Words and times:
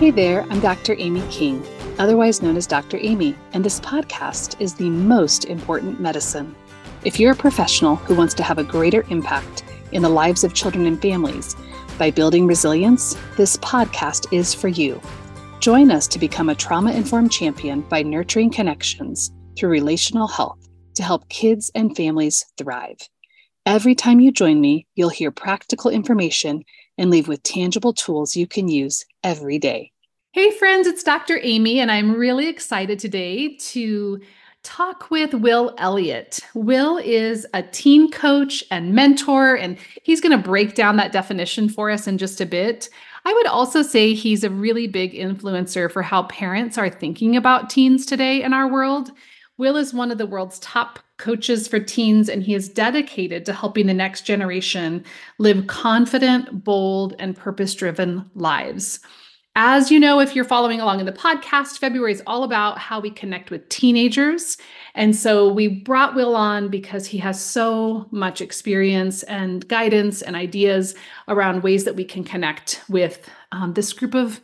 Hey 0.00 0.10
there, 0.10 0.46
I'm 0.48 0.60
Dr. 0.60 0.96
Amy 0.98 1.20
King, 1.28 1.62
otherwise 1.98 2.40
known 2.40 2.56
as 2.56 2.66
Dr. 2.66 2.96
Amy, 3.02 3.36
and 3.52 3.62
this 3.62 3.78
podcast 3.80 4.58
is 4.58 4.72
the 4.72 4.88
most 4.88 5.44
important 5.44 6.00
medicine. 6.00 6.56
If 7.04 7.20
you're 7.20 7.32
a 7.32 7.36
professional 7.36 7.96
who 7.96 8.14
wants 8.14 8.32
to 8.36 8.42
have 8.42 8.56
a 8.56 8.64
greater 8.64 9.04
impact 9.10 9.62
in 9.92 10.00
the 10.00 10.08
lives 10.08 10.42
of 10.42 10.54
children 10.54 10.86
and 10.86 10.98
families 11.02 11.54
by 11.98 12.10
building 12.10 12.46
resilience, 12.46 13.14
this 13.36 13.58
podcast 13.58 14.32
is 14.32 14.54
for 14.54 14.68
you. 14.68 14.98
Join 15.60 15.90
us 15.90 16.06
to 16.06 16.18
become 16.18 16.48
a 16.48 16.54
trauma 16.54 16.92
informed 16.92 17.30
champion 17.30 17.82
by 17.82 18.02
nurturing 18.02 18.48
connections 18.48 19.30
through 19.54 19.68
relational 19.68 20.28
health 20.28 20.66
to 20.94 21.02
help 21.02 21.28
kids 21.28 21.70
and 21.74 21.94
families 21.94 22.46
thrive. 22.56 22.96
Every 23.66 23.94
time 23.94 24.20
you 24.20 24.32
join 24.32 24.62
me, 24.62 24.86
you'll 24.94 25.10
hear 25.10 25.30
practical 25.30 25.90
information 25.90 26.64
and 26.96 27.10
leave 27.10 27.28
with 27.28 27.42
tangible 27.42 27.94
tools 27.94 28.36
you 28.36 28.46
can 28.46 28.68
use 28.68 29.04
every 29.22 29.58
day. 29.58 29.90
Hey, 30.32 30.52
friends, 30.52 30.86
it's 30.86 31.02
Dr. 31.02 31.40
Amy, 31.42 31.80
and 31.80 31.90
I'm 31.90 32.14
really 32.14 32.46
excited 32.46 33.00
today 33.00 33.56
to 33.56 34.20
talk 34.62 35.10
with 35.10 35.34
Will 35.34 35.74
Elliott. 35.76 36.38
Will 36.54 36.98
is 36.98 37.48
a 37.52 37.64
teen 37.64 38.12
coach 38.12 38.62
and 38.70 38.94
mentor, 38.94 39.56
and 39.56 39.76
he's 40.04 40.20
going 40.20 40.30
to 40.30 40.48
break 40.48 40.76
down 40.76 40.94
that 40.98 41.10
definition 41.10 41.68
for 41.68 41.90
us 41.90 42.06
in 42.06 42.16
just 42.16 42.40
a 42.40 42.46
bit. 42.46 42.88
I 43.24 43.32
would 43.32 43.48
also 43.48 43.82
say 43.82 44.14
he's 44.14 44.44
a 44.44 44.50
really 44.50 44.86
big 44.86 45.14
influencer 45.14 45.90
for 45.90 46.00
how 46.00 46.22
parents 46.22 46.78
are 46.78 46.88
thinking 46.88 47.34
about 47.34 47.68
teens 47.68 48.06
today 48.06 48.40
in 48.40 48.54
our 48.54 48.68
world. 48.68 49.10
Will 49.58 49.76
is 49.76 49.92
one 49.92 50.12
of 50.12 50.18
the 50.18 50.26
world's 50.26 50.60
top 50.60 51.00
coaches 51.16 51.66
for 51.66 51.80
teens, 51.80 52.28
and 52.28 52.44
he 52.44 52.54
is 52.54 52.68
dedicated 52.68 53.44
to 53.46 53.52
helping 53.52 53.88
the 53.88 53.94
next 53.94 54.20
generation 54.20 55.04
live 55.38 55.66
confident, 55.66 56.62
bold, 56.62 57.16
and 57.18 57.36
purpose 57.36 57.74
driven 57.74 58.30
lives. 58.36 59.00
As 59.62 59.90
you 59.90 60.00
know, 60.00 60.20
if 60.20 60.34
you're 60.34 60.46
following 60.46 60.80
along 60.80 61.00
in 61.00 61.06
the 61.06 61.12
podcast, 61.12 61.76
February 61.76 62.12
is 62.12 62.22
all 62.26 62.44
about 62.44 62.78
how 62.78 62.98
we 62.98 63.10
connect 63.10 63.50
with 63.50 63.68
teenagers. 63.68 64.56
And 64.94 65.14
so 65.14 65.52
we 65.52 65.68
brought 65.68 66.14
Will 66.14 66.34
on 66.34 66.68
because 66.68 67.04
he 67.04 67.18
has 67.18 67.38
so 67.38 68.08
much 68.10 68.40
experience 68.40 69.22
and 69.24 69.68
guidance 69.68 70.22
and 70.22 70.34
ideas 70.34 70.94
around 71.28 71.62
ways 71.62 71.84
that 71.84 71.94
we 71.94 72.06
can 72.06 72.24
connect 72.24 72.82
with 72.88 73.28
um, 73.52 73.74
this 73.74 73.92
group 73.92 74.14
of 74.14 74.40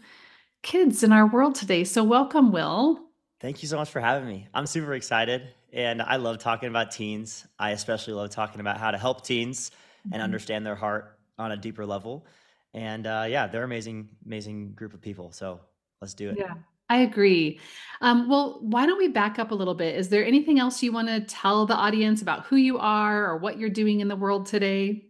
kids 0.62 1.02
in 1.02 1.12
our 1.12 1.26
world 1.26 1.54
today. 1.54 1.84
So, 1.84 2.04
welcome, 2.04 2.52
Will. 2.52 3.00
Thank 3.40 3.62
you 3.62 3.68
so 3.70 3.78
much 3.78 3.88
for 3.88 4.00
having 4.00 4.28
me. 4.28 4.46
I'm 4.52 4.66
super 4.66 4.92
excited 4.92 5.48
and 5.72 6.02
I 6.02 6.16
love 6.16 6.36
talking 6.36 6.68
about 6.68 6.90
teens. 6.90 7.46
I 7.58 7.70
especially 7.70 8.12
love 8.12 8.28
talking 8.28 8.60
about 8.60 8.76
how 8.76 8.90
to 8.90 8.98
help 8.98 9.24
teens 9.24 9.70
and 10.04 10.12
mm-hmm. 10.12 10.24
understand 10.24 10.66
their 10.66 10.76
heart 10.76 11.18
on 11.38 11.52
a 11.52 11.56
deeper 11.56 11.86
level. 11.86 12.26
And 12.76 13.06
uh, 13.06 13.24
yeah, 13.26 13.46
they're 13.46 13.64
amazing, 13.64 14.10
amazing 14.26 14.74
group 14.74 14.92
of 14.92 15.00
people. 15.00 15.32
So 15.32 15.60
let's 16.02 16.12
do 16.12 16.28
it. 16.28 16.36
Yeah, 16.38 16.54
I 16.90 16.98
agree. 16.98 17.58
Um, 18.02 18.28
well, 18.28 18.58
why 18.60 18.84
don't 18.84 18.98
we 18.98 19.08
back 19.08 19.38
up 19.38 19.50
a 19.50 19.54
little 19.54 19.74
bit? 19.74 19.96
Is 19.96 20.10
there 20.10 20.24
anything 20.24 20.60
else 20.60 20.82
you 20.82 20.92
want 20.92 21.08
to 21.08 21.20
tell 21.20 21.64
the 21.64 21.74
audience 21.74 22.20
about 22.20 22.44
who 22.44 22.56
you 22.56 22.78
are 22.78 23.30
or 23.30 23.38
what 23.38 23.58
you're 23.58 23.70
doing 23.70 24.00
in 24.00 24.08
the 24.08 24.14
world 24.14 24.44
today? 24.44 25.06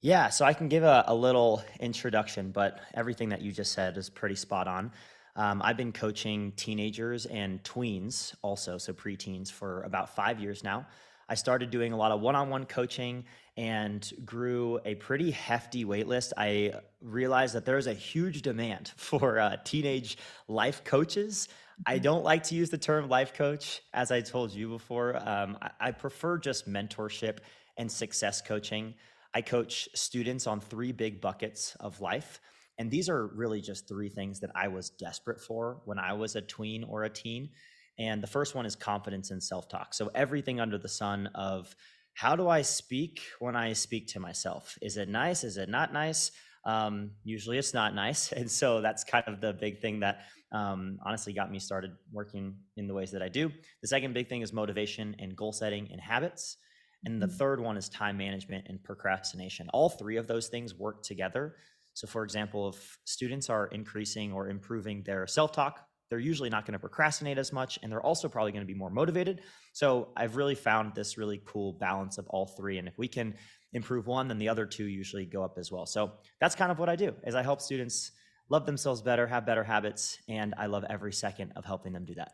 Yeah, 0.00 0.30
so 0.30 0.46
I 0.46 0.54
can 0.54 0.68
give 0.68 0.82
a, 0.82 1.04
a 1.06 1.14
little 1.14 1.62
introduction, 1.80 2.50
but 2.50 2.80
everything 2.94 3.28
that 3.28 3.42
you 3.42 3.52
just 3.52 3.72
said 3.72 3.98
is 3.98 4.08
pretty 4.08 4.34
spot 4.34 4.66
on. 4.66 4.90
Um, 5.36 5.60
I've 5.62 5.76
been 5.76 5.92
coaching 5.92 6.52
teenagers 6.56 7.26
and 7.26 7.62
tweens 7.62 8.34
also, 8.40 8.78
so 8.78 8.94
preteens, 8.94 9.52
for 9.52 9.82
about 9.82 10.16
five 10.16 10.40
years 10.40 10.64
now. 10.64 10.86
I 11.28 11.34
started 11.34 11.70
doing 11.70 11.92
a 11.92 11.96
lot 11.96 12.10
of 12.10 12.20
one 12.20 12.34
on 12.34 12.48
one 12.48 12.64
coaching 12.64 13.24
and 13.60 14.10
grew 14.24 14.80
a 14.86 14.94
pretty 14.94 15.30
hefty 15.30 15.84
waitlist. 15.84 16.32
I 16.34 16.72
realized 17.02 17.54
that 17.54 17.66
there's 17.66 17.86
a 17.86 17.92
huge 17.92 18.40
demand 18.40 18.90
for 18.96 19.38
uh, 19.38 19.56
teenage 19.64 20.16
life 20.48 20.82
coaches. 20.82 21.46
I 21.84 21.96
mm-hmm. 21.96 22.04
don't 22.04 22.24
like 22.24 22.44
to 22.44 22.54
use 22.54 22.70
the 22.70 22.78
term 22.78 23.10
life 23.10 23.34
coach, 23.34 23.82
as 23.92 24.10
I 24.10 24.22
told 24.22 24.52
you 24.52 24.70
before. 24.70 25.16
Um, 25.16 25.58
I, 25.60 25.70
I 25.78 25.90
prefer 25.90 26.38
just 26.38 26.70
mentorship 26.70 27.40
and 27.76 27.92
success 27.92 28.40
coaching. 28.40 28.94
I 29.34 29.42
coach 29.42 29.90
students 29.94 30.46
on 30.46 30.60
three 30.60 30.92
big 30.92 31.20
buckets 31.20 31.76
of 31.80 32.00
life. 32.00 32.40
And 32.78 32.90
these 32.90 33.10
are 33.10 33.26
really 33.26 33.60
just 33.60 33.86
three 33.86 34.08
things 34.08 34.40
that 34.40 34.52
I 34.54 34.68
was 34.68 34.88
desperate 34.88 35.38
for 35.38 35.82
when 35.84 35.98
I 35.98 36.14
was 36.14 36.34
a 36.34 36.40
tween 36.40 36.82
or 36.82 37.04
a 37.04 37.10
teen. 37.10 37.50
And 37.98 38.22
the 38.22 38.26
first 38.26 38.54
one 38.54 38.64
is 38.64 38.74
confidence 38.74 39.30
and 39.30 39.42
self 39.42 39.68
talk. 39.68 39.92
So 39.92 40.10
everything 40.14 40.60
under 40.60 40.78
the 40.78 40.88
sun 40.88 41.26
of 41.34 41.76
how 42.20 42.36
do 42.36 42.48
I 42.48 42.60
speak 42.60 43.22
when 43.38 43.56
I 43.56 43.72
speak 43.72 44.08
to 44.08 44.20
myself? 44.20 44.76
Is 44.82 44.98
it 44.98 45.08
nice? 45.08 45.42
Is 45.42 45.56
it 45.56 45.70
not 45.70 45.90
nice? 45.90 46.32
Um, 46.66 47.12
usually 47.24 47.56
it's 47.56 47.72
not 47.72 47.94
nice. 47.94 48.30
And 48.40 48.50
so 48.50 48.82
that's 48.82 49.04
kind 49.04 49.24
of 49.26 49.40
the 49.40 49.54
big 49.54 49.80
thing 49.80 50.00
that 50.00 50.26
um, 50.52 50.98
honestly 51.02 51.32
got 51.32 51.50
me 51.50 51.58
started 51.58 51.92
working 52.12 52.56
in 52.76 52.86
the 52.86 52.92
ways 52.92 53.10
that 53.12 53.22
I 53.22 53.30
do. 53.30 53.50
The 53.80 53.88
second 53.88 54.12
big 54.12 54.28
thing 54.28 54.42
is 54.42 54.52
motivation 54.52 55.16
and 55.18 55.34
goal 55.34 55.52
setting 55.52 55.88
and 55.90 55.98
habits. 55.98 56.58
And 57.06 57.22
the 57.22 57.26
mm-hmm. 57.26 57.36
third 57.36 57.58
one 57.58 57.78
is 57.78 57.88
time 57.88 58.18
management 58.18 58.66
and 58.68 58.84
procrastination. 58.84 59.70
All 59.72 59.88
three 59.88 60.18
of 60.18 60.26
those 60.26 60.48
things 60.48 60.74
work 60.74 61.02
together 61.02 61.56
so, 61.94 62.06
for 62.06 62.22
example, 62.24 62.68
if 62.68 62.98
students 63.04 63.50
are 63.50 63.66
increasing 63.66 64.32
or 64.32 64.48
improving 64.48 65.02
their 65.02 65.26
self 65.26 65.52
talk, 65.52 65.84
they're 66.10 66.18
usually 66.18 66.50
not 66.50 66.66
going 66.66 66.72
to 66.72 66.78
procrastinate 66.78 67.38
as 67.38 67.52
much 67.52 67.78
and 67.82 67.90
they're 67.90 68.02
also 68.02 68.28
probably 68.28 68.52
going 68.52 68.66
to 68.66 68.70
be 68.70 68.78
more 68.78 68.90
motivated. 68.90 69.42
So, 69.72 70.08
I've 70.16 70.36
really 70.36 70.56
found 70.56 70.94
this 70.94 71.16
really 71.16 71.40
cool 71.46 71.72
balance 71.72 72.18
of 72.18 72.26
all 72.28 72.46
three. 72.46 72.78
And 72.78 72.86
if 72.88 72.98
we 72.98 73.08
can 73.08 73.34
improve 73.72 74.06
one, 74.06 74.28
then 74.28 74.38
the 74.38 74.48
other 74.48 74.66
two 74.66 74.84
usually 74.84 75.24
go 75.24 75.42
up 75.42 75.56
as 75.56 75.70
well. 75.70 75.86
So, 75.86 76.12
that's 76.40 76.54
kind 76.54 76.70
of 76.70 76.78
what 76.78 76.88
I 76.88 76.96
do 76.96 77.14
is 77.24 77.34
I 77.34 77.42
help 77.42 77.60
students 77.60 78.10
love 78.50 78.66
themselves 78.66 79.00
better, 79.00 79.26
have 79.26 79.46
better 79.46 79.64
habits, 79.64 80.18
and 80.28 80.54
I 80.58 80.66
love 80.66 80.84
every 80.90 81.12
second 81.12 81.52
of 81.56 81.64
helping 81.64 81.92
them 81.92 82.04
do 82.04 82.14
that. 82.16 82.32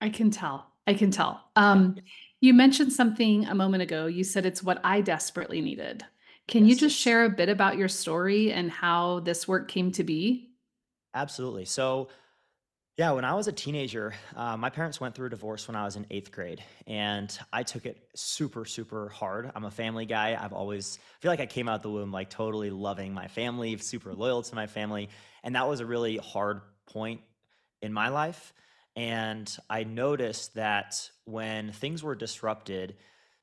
I 0.00 0.08
can 0.08 0.30
tell. 0.30 0.66
I 0.86 0.94
can 0.94 1.10
tell. 1.10 1.40
Um, 1.56 1.96
you 2.40 2.54
mentioned 2.54 2.92
something 2.92 3.44
a 3.44 3.54
moment 3.54 3.84
ago. 3.84 4.06
You 4.06 4.24
said 4.24 4.44
it's 4.46 4.64
what 4.64 4.80
I 4.82 5.00
desperately 5.00 5.60
needed. 5.60 6.02
Can 6.48 6.66
you 6.66 6.74
just 6.74 6.98
share 6.98 7.24
a 7.24 7.30
bit 7.30 7.48
about 7.48 7.76
your 7.76 7.86
story 7.86 8.50
and 8.50 8.68
how 8.68 9.20
this 9.20 9.46
work 9.46 9.68
came 9.68 9.92
to 9.92 10.02
be? 10.02 10.50
Absolutely. 11.14 11.66
So, 11.66 12.08
yeah, 12.98 13.12
when 13.12 13.24
I 13.24 13.34
was 13.34 13.48
a 13.48 13.52
teenager, 13.52 14.12
uh, 14.36 14.56
my 14.56 14.68
parents 14.68 15.00
went 15.00 15.14
through 15.14 15.28
a 15.28 15.30
divorce 15.30 15.66
when 15.66 15.76
I 15.76 15.84
was 15.84 15.96
in 15.96 16.04
eighth 16.10 16.30
grade, 16.30 16.62
and 16.86 17.36
I 17.50 17.62
took 17.62 17.86
it 17.86 17.96
super, 18.14 18.66
super 18.66 19.08
hard. 19.08 19.50
I'm 19.54 19.64
a 19.64 19.70
family 19.70 20.04
guy. 20.04 20.38
I've 20.38 20.52
always 20.52 20.98
I 21.00 21.22
feel 21.22 21.30
like 21.30 21.40
I 21.40 21.46
came 21.46 21.70
out 21.70 21.82
the 21.82 21.90
womb 21.90 22.12
like 22.12 22.28
totally 22.28 22.68
loving 22.68 23.14
my 23.14 23.28
family, 23.28 23.78
super 23.78 24.12
loyal 24.12 24.42
to 24.42 24.54
my 24.54 24.66
family, 24.66 25.08
and 25.42 25.54
that 25.54 25.66
was 25.66 25.80
a 25.80 25.86
really 25.86 26.18
hard 26.18 26.60
point 26.86 27.22
in 27.80 27.94
my 27.94 28.08
life. 28.08 28.52
And 28.94 29.50
I 29.70 29.84
noticed 29.84 30.54
that 30.56 31.10
when 31.24 31.72
things 31.72 32.02
were 32.02 32.14
disrupted, 32.14 32.96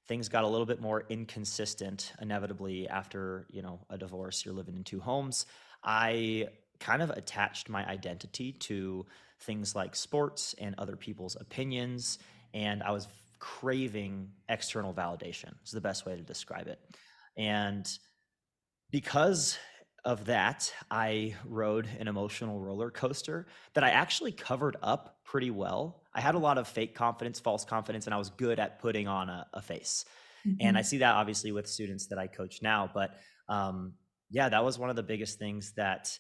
things 0.08 0.30
got 0.30 0.44
a 0.44 0.48
little 0.48 0.68
bit 0.68 0.80
more 0.80 1.06
inconsistent 1.10 2.14
inevitably 2.22 2.88
after 2.88 3.48
you 3.50 3.64
know 3.64 3.80
a 3.90 3.98
divorce 3.98 4.46
you're 4.46 4.54
living 4.56 4.76
in 4.76 4.84
two 4.84 5.00
homes 5.00 5.46
i 5.84 6.48
kind 6.80 7.04
of 7.04 7.12
attached 7.12 7.70
my 7.70 7.86
identity 7.88 8.54
to 8.54 9.06
things 9.42 9.76
like 9.76 9.96
sports 9.96 10.56
and 10.60 10.76
other 10.78 10.96
people's 10.96 11.36
opinions 11.40 12.20
and 12.54 12.84
i 12.84 12.92
was 12.92 13.08
craving 13.40 14.30
external 14.50 14.94
validation 14.94 15.54
is 15.64 15.72
the 15.72 15.82
best 15.82 16.06
way 16.06 16.16
to 16.16 16.22
describe 16.22 16.68
it 16.68 16.80
and 17.38 17.98
because 18.92 19.58
of 20.06 20.26
that 20.26 20.74
i 20.92 21.34
rode 21.46 21.88
an 22.00 22.08
emotional 22.08 22.60
roller 22.60 22.90
coaster 22.90 23.48
that 23.74 23.84
i 23.84 23.90
actually 23.90 24.32
covered 24.32 24.76
up 24.82 25.20
pretty 25.24 25.52
well 25.52 26.00
I 26.14 26.22
had 26.22 26.36
a 26.36 26.40
lot 26.40 26.58
of 26.58 26.68
fake 26.68 26.96
confidence, 26.96 27.40
false 27.40 27.64
confidence, 27.64 28.06
and 28.06 28.14
I 28.14 28.18
was 28.18 28.30
good 28.30 28.60
at 28.60 28.80
putting 28.80 29.08
on 29.08 29.30
a, 29.30 29.48
a 29.54 29.62
face. 29.62 30.06
Mm-hmm. 30.46 30.58
And 30.60 30.78
I 30.78 30.82
mm-hmm. 30.82 30.88
see 30.88 30.98
that 31.00 31.16
obviously 31.16 31.52
with 31.52 31.68
students 31.68 32.08
that 32.08 32.18
I 32.18 32.28
coach 32.28 32.62
now. 32.62 32.90
But 32.94 33.12
um, 33.48 33.94
yeah, 34.30 34.50
that 34.50 34.64
was 34.64 34.80
one 34.80 34.90
of 34.90 34.96
the 34.96 35.04
biggest 35.04 35.40
things 35.40 35.74
that 35.78 36.18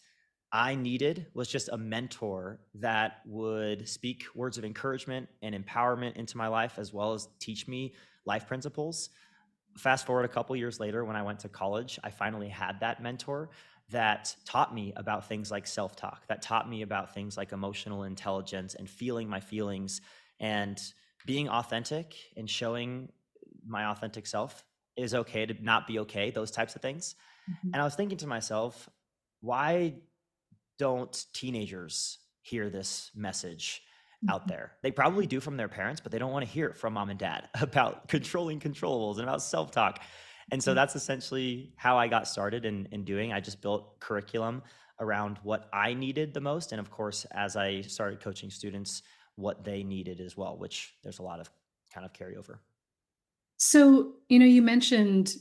I 0.51 0.75
needed 0.75 1.27
was 1.33 1.47
just 1.47 1.69
a 1.69 1.77
mentor 1.77 2.59
that 2.75 3.21
would 3.25 3.87
speak 3.87 4.25
words 4.33 4.57
of 4.57 4.65
encouragement 4.65 5.29
and 5.41 5.53
empowerment 5.53 6.15
into 6.15 6.37
my 6.37 6.47
life, 6.47 6.79
as 6.79 6.91
well 6.91 7.13
as 7.13 7.27
teach 7.39 7.67
me 7.67 7.93
life 8.25 8.47
principles. 8.47 9.09
Fast 9.77 10.07
forward 10.07 10.25
a 10.25 10.29
couple 10.29 10.55
years 10.55 10.79
later, 10.79 11.05
when 11.05 11.15
I 11.15 11.21
went 11.21 11.39
to 11.41 11.49
college, 11.49 11.99
I 12.03 12.09
finally 12.09 12.49
had 12.49 12.79
that 12.79 13.01
mentor 13.01 13.51
that 13.91 14.35
taught 14.45 14.73
me 14.73 14.93
about 14.95 15.27
things 15.27 15.51
like 15.51 15.67
self 15.67 15.95
talk, 15.95 16.27
that 16.27 16.41
taught 16.41 16.69
me 16.69 16.81
about 16.81 17.13
things 17.13 17.37
like 17.37 17.51
emotional 17.51 18.03
intelligence 18.03 18.73
and 18.75 18.89
feeling 18.89 19.29
my 19.29 19.39
feelings 19.39 20.01
and 20.39 20.81
being 21.25 21.47
authentic 21.47 22.15
and 22.37 22.49
showing 22.49 23.09
my 23.65 23.85
authentic 23.85 24.25
self 24.25 24.63
is 24.95 25.13
okay 25.13 25.45
to 25.45 25.55
not 25.63 25.85
be 25.85 25.99
okay, 25.99 26.31
those 26.31 26.49
types 26.49 26.75
of 26.75 26.81
things. 26.81 27.15
Mm-hmm. 27.49 27.69
And 27.73 27.81
I 27.81 27.85
was 27.85 27.95
thinking 27.95 28.17
to 28.19 28.27
myself, 28.27 28.89
why 29.41 29.95
don't 30.79 31.25
teenagers 31.33 32.17
hear 32.41 32.69
this 32.69 33.11
message 33.13 33.83
mm-hmm. 34.23 34.33
out 34.33 34.47
there? 34.47 34.71
They 34.81 34.91
probably 34.91 35.27
do 35.27 35.39
from 35.39 35.57
their 35.57 35.67
parents, 35.67 36.01
but 36.01 36.11
they 36.11 36.17
don't 36.17 36.31
want 36.31 36.45
to 36.45 36.51
hear 36.51 36.67
it 36.67 36.77
from 36.77 36.93
mom 36.93 37.11
and 37.11 37.19
dad 37.19 37.49
about 37.61 38.07
controlling 38.07 38.59
controllables 38.59 39.15
and 39.15 39.23
about 39.23 39.43
self 39.43 39.69
talk. 39.69 40.01
And 40.51 40.63
so 40.63 40.71
mm-hmm. 40.71 40.77
that's 40.77 40.95
essentially 40.95 41.73
how 41.75 41.97
I 41.97 42.07
got 42.07 42.27
started 42.27 42.65
in, 42.65 42.87
in 42.91 43.03
doing. 43.03 43.31
I 43.31 43.39
just 43.39 43.61
built 43.61 43.99
curriculum 43.99 44.63
around 44.99 45.37
what 45.43 45.69
I 45.71 45.93
needed 45.93 46.33
the 46.33 46.41
most. 46.41 46.71
And 46.71 46.79
of 46.79 46.89
course, 46.89 47.25
as 47.31 47.55
I 47.55 47.81
started 47.81 48.19
coaching 48.19 48.49
students, 48.49 49.03
what 49.35 49.63
they 49.63 49.83
needed 49.83 50.19
as 50.19 50.35
well, 50.35 50.57
which 50.57 50.95
there's 51.03 51.19
a 51.19 51.23
lot 51.23 51.39
of 51.39 51.49
kind 51.93 52.05
of 52.05 52.13
carryover. 52.13 52.57
So, 53.57 54.13
you 54.27 54.39
know, 54.39 54.45
you 54.45 54.61
mentioned, 54.61 55.35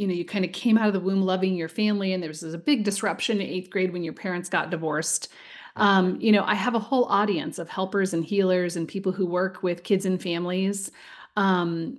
you 0.00 0.06
know, 0.06 0.14
you 0.14 0.24
kind 0.24 0.46
of 0.46 0.52
came 0.52 0.78
out 0.78 0.86
of 0.86 0.94
the 0.94 1.00
womb 1.00 1.20
loving 1.20 1.54
your 1.54 1.68
family, 1.68 2.14
and 2.14 2.22
there 2.22 2.30
was 2.30 2.42
a 2.42 2.56
big 2.56 2.84
disruption 2.84 3.38
in 3.38 3.46
eighth 3.46 3.68
grade 3.68 3.92
when 3.92 4.02
your 4.02 4.14
parents 4.14 4.48
got 4.48 4.70
divorced. 4.70 5.28
Um, 5.76 6.18
you 6.22 6.32
know, 6.32 6.42
I 6.42 6.54
have 6.54 6.74
a 6.74 6.78
whole 6.78 7.04
audience 7.04 7.58
of 7.58 7.68
helpers 7.68 8.14
and 8.14 8.24
healers 8.24 8.76
and 8.76 8.88
people 8.88 9.12
who 9.12 9.26
work 9.26 9.62
with 9.62 9.84
kids 9.84 10.06
and 10.06 10.20
families. 10.20 10.90
Um, 11.36 11.98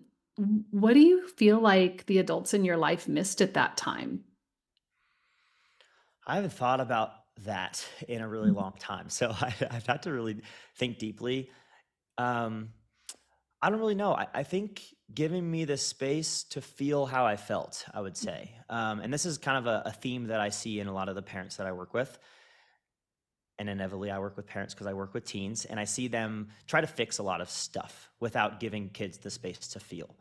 what 0.72 0.94
do 0.94 1.00
you 1.00 1.28
feel 1.28 1.60
like 1.60 2.08
the 2.08 2.18
adults 2.18 2.56
in 2.56 2.66
your 2.66 2.76
life 2.76 3.08
missed 3.08 3.40
at 3.40 3.54
that 3.54 3.78
time? 3.78 4.24
I 6.26 6.36
haven't 6.36 6.54
thought 6.54 6.80
about 6.80 7.12
that 7.44 7.88
in 8.08 8.22
a 8.22 8.28
really 8.28 8.50
long 8.50 8.74
time. 8.80 9.10
So 9.10 9.30
I, 9.40 9.54
I've 9.70 9.86
had 9.86 10.02
to 10.04 10.12
really 10.12 10.42
think 10.76 10.98
deeply. 10.98 11.52
Um, 12.18 12.70
I 13.62 13.70
don't 13.70 13.80
really 13.80 13.96
know. 13.96 14.16
I, 14.16 14.26
I 14.34 14.44
think 14.44 14.84
giving 15.14 15.50
me 15.50 15.66
the 15.66 15.78
space 15.78 16.44
to 16.44 16.62
feel 16.62 17.06
how 17.06 17.26
I 17.26 17.36
felt, 17.36 17.86
I 17.94 18.02
would 18.02 18.18
say. 18.18 18.52
Um, 18.70 19.00
and 19.00 19.14
this 19.14 19.26
is 19.26 19.38
kind 19.38 19.58
of 19.58 19.68
a, 19.68 19.84
a 19.88 19.92
theme 19.92 20.28
that 20.28 20.40
I 20.40 20.50
see 20.50 20.80
in 20.80 20.88
a 20.88 20.94
lot 20.94 21.10
of 21.10 21.16
the 21.16 21.22
parents 21.22 21.58
that 21.58 21.68
I 21.68 21.72
work 21.72 21.94
with. 21.94 22.18
And 23.60 23.70
inevitably, 23.70 24.10
I 24.10 24.20
work 24.20 24.38
with 24.38 24.48
parents 24.48 24.74
because 24.74 24.88
I 24.88 24.94
work 24.94 25.14
with 25.14 25.24
teens, 25.24 25.66
and 25.66 25.80
I 25.80 25.84
see 25.84 26.08
them 26.08 26.50
try 26.66 26.82
to 26.82 26.88
fix 26.88 27.20
a 27.20 27.24
lot 27.24 27.42
of 27.42 27.50
stuff 27.50 28.10
without 28.20 28.60
giving 28.60 28.90
kids 28.90 29.20
the 29.20 29.30
space 29.30 29.60
to 29.70 29.80
feel. 29.80 30.16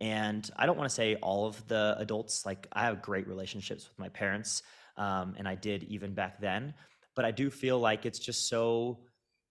And 0.00 0.48
I 0.56 0.66
don't 0.66 0.76
want 0.76 0.88
to 0.88 0.94
say 0.94 1.16
all 1.16 1.46
of 1.46 1.66
the 1.66 1.96
adults, 1.98 2.46
like, 2.46 2.68
I 2.72 2.82
have 2.84 3.02
great 3.02 3.26
relationships 3.26 3.88
with 3.88 3.98
my 3.98 4.08
parents, 4.10 4.62
um, 4.96 5.34
and 5.38 5.48
I 5.48 5.54
did 5.54 5.84
even 5.84 6.14
back 6.14 6.40
then. 6.40 6.74
But 7.14 7.24
I 7.24 7.30
do 7.30 7.50
feel 7.50 7.80
like 7.80 8.06
it's 8.06 8.18
just 8.18 8.48
so, 8.48 8.98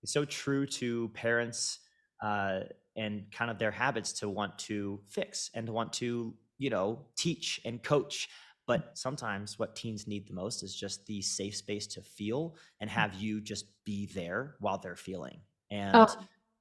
it's 0.02 0.14
so 0.14 0.24
true 0.24 0.66
to 0.68 1.10
parents. 1.10 1.80
Uh, 2.22 2.62
and 2.96 3.24
kind 3.32 3.52
of 3.52 3.58
their 3.58 3.72
habits 3.72 4.14
to 4.14 4.30
want 4.30 4.58
to 4.58 5.00
fix 5.08 5.50
and 5.54 5.68
to 5.68 5.74
want 5.74 5.92
to 5.94 6.34
you 6.58 6.70
know 6.70 7.00
teach 7.16 7.60
and 7.66 7.84
coach 7.84 8.30
but 8.68 8.98
sometimes 8.98 9.60
what 9.60 9.76
teens 9.76 10.08
need 10.08 10.28
the 10.28 10.34
most 10.34 10.64
is 10.64 10.76
just 10.76 11.06
the 11.06 11.22
safe 11.22 11.56
space 11.56 11.86
to 11.86 12.02
feel 12.02 12.56
and 12.80 12.90
have 12.90 13.14
you 13.16 13.40
just 13.42 13.66
be 13.86 14.08
there 14.08 14.56
while 14.60 14.78
they're 14.78 14.96
feeling 14.96 15.40
and 15.72 15.96
Oh, 15.96 16.08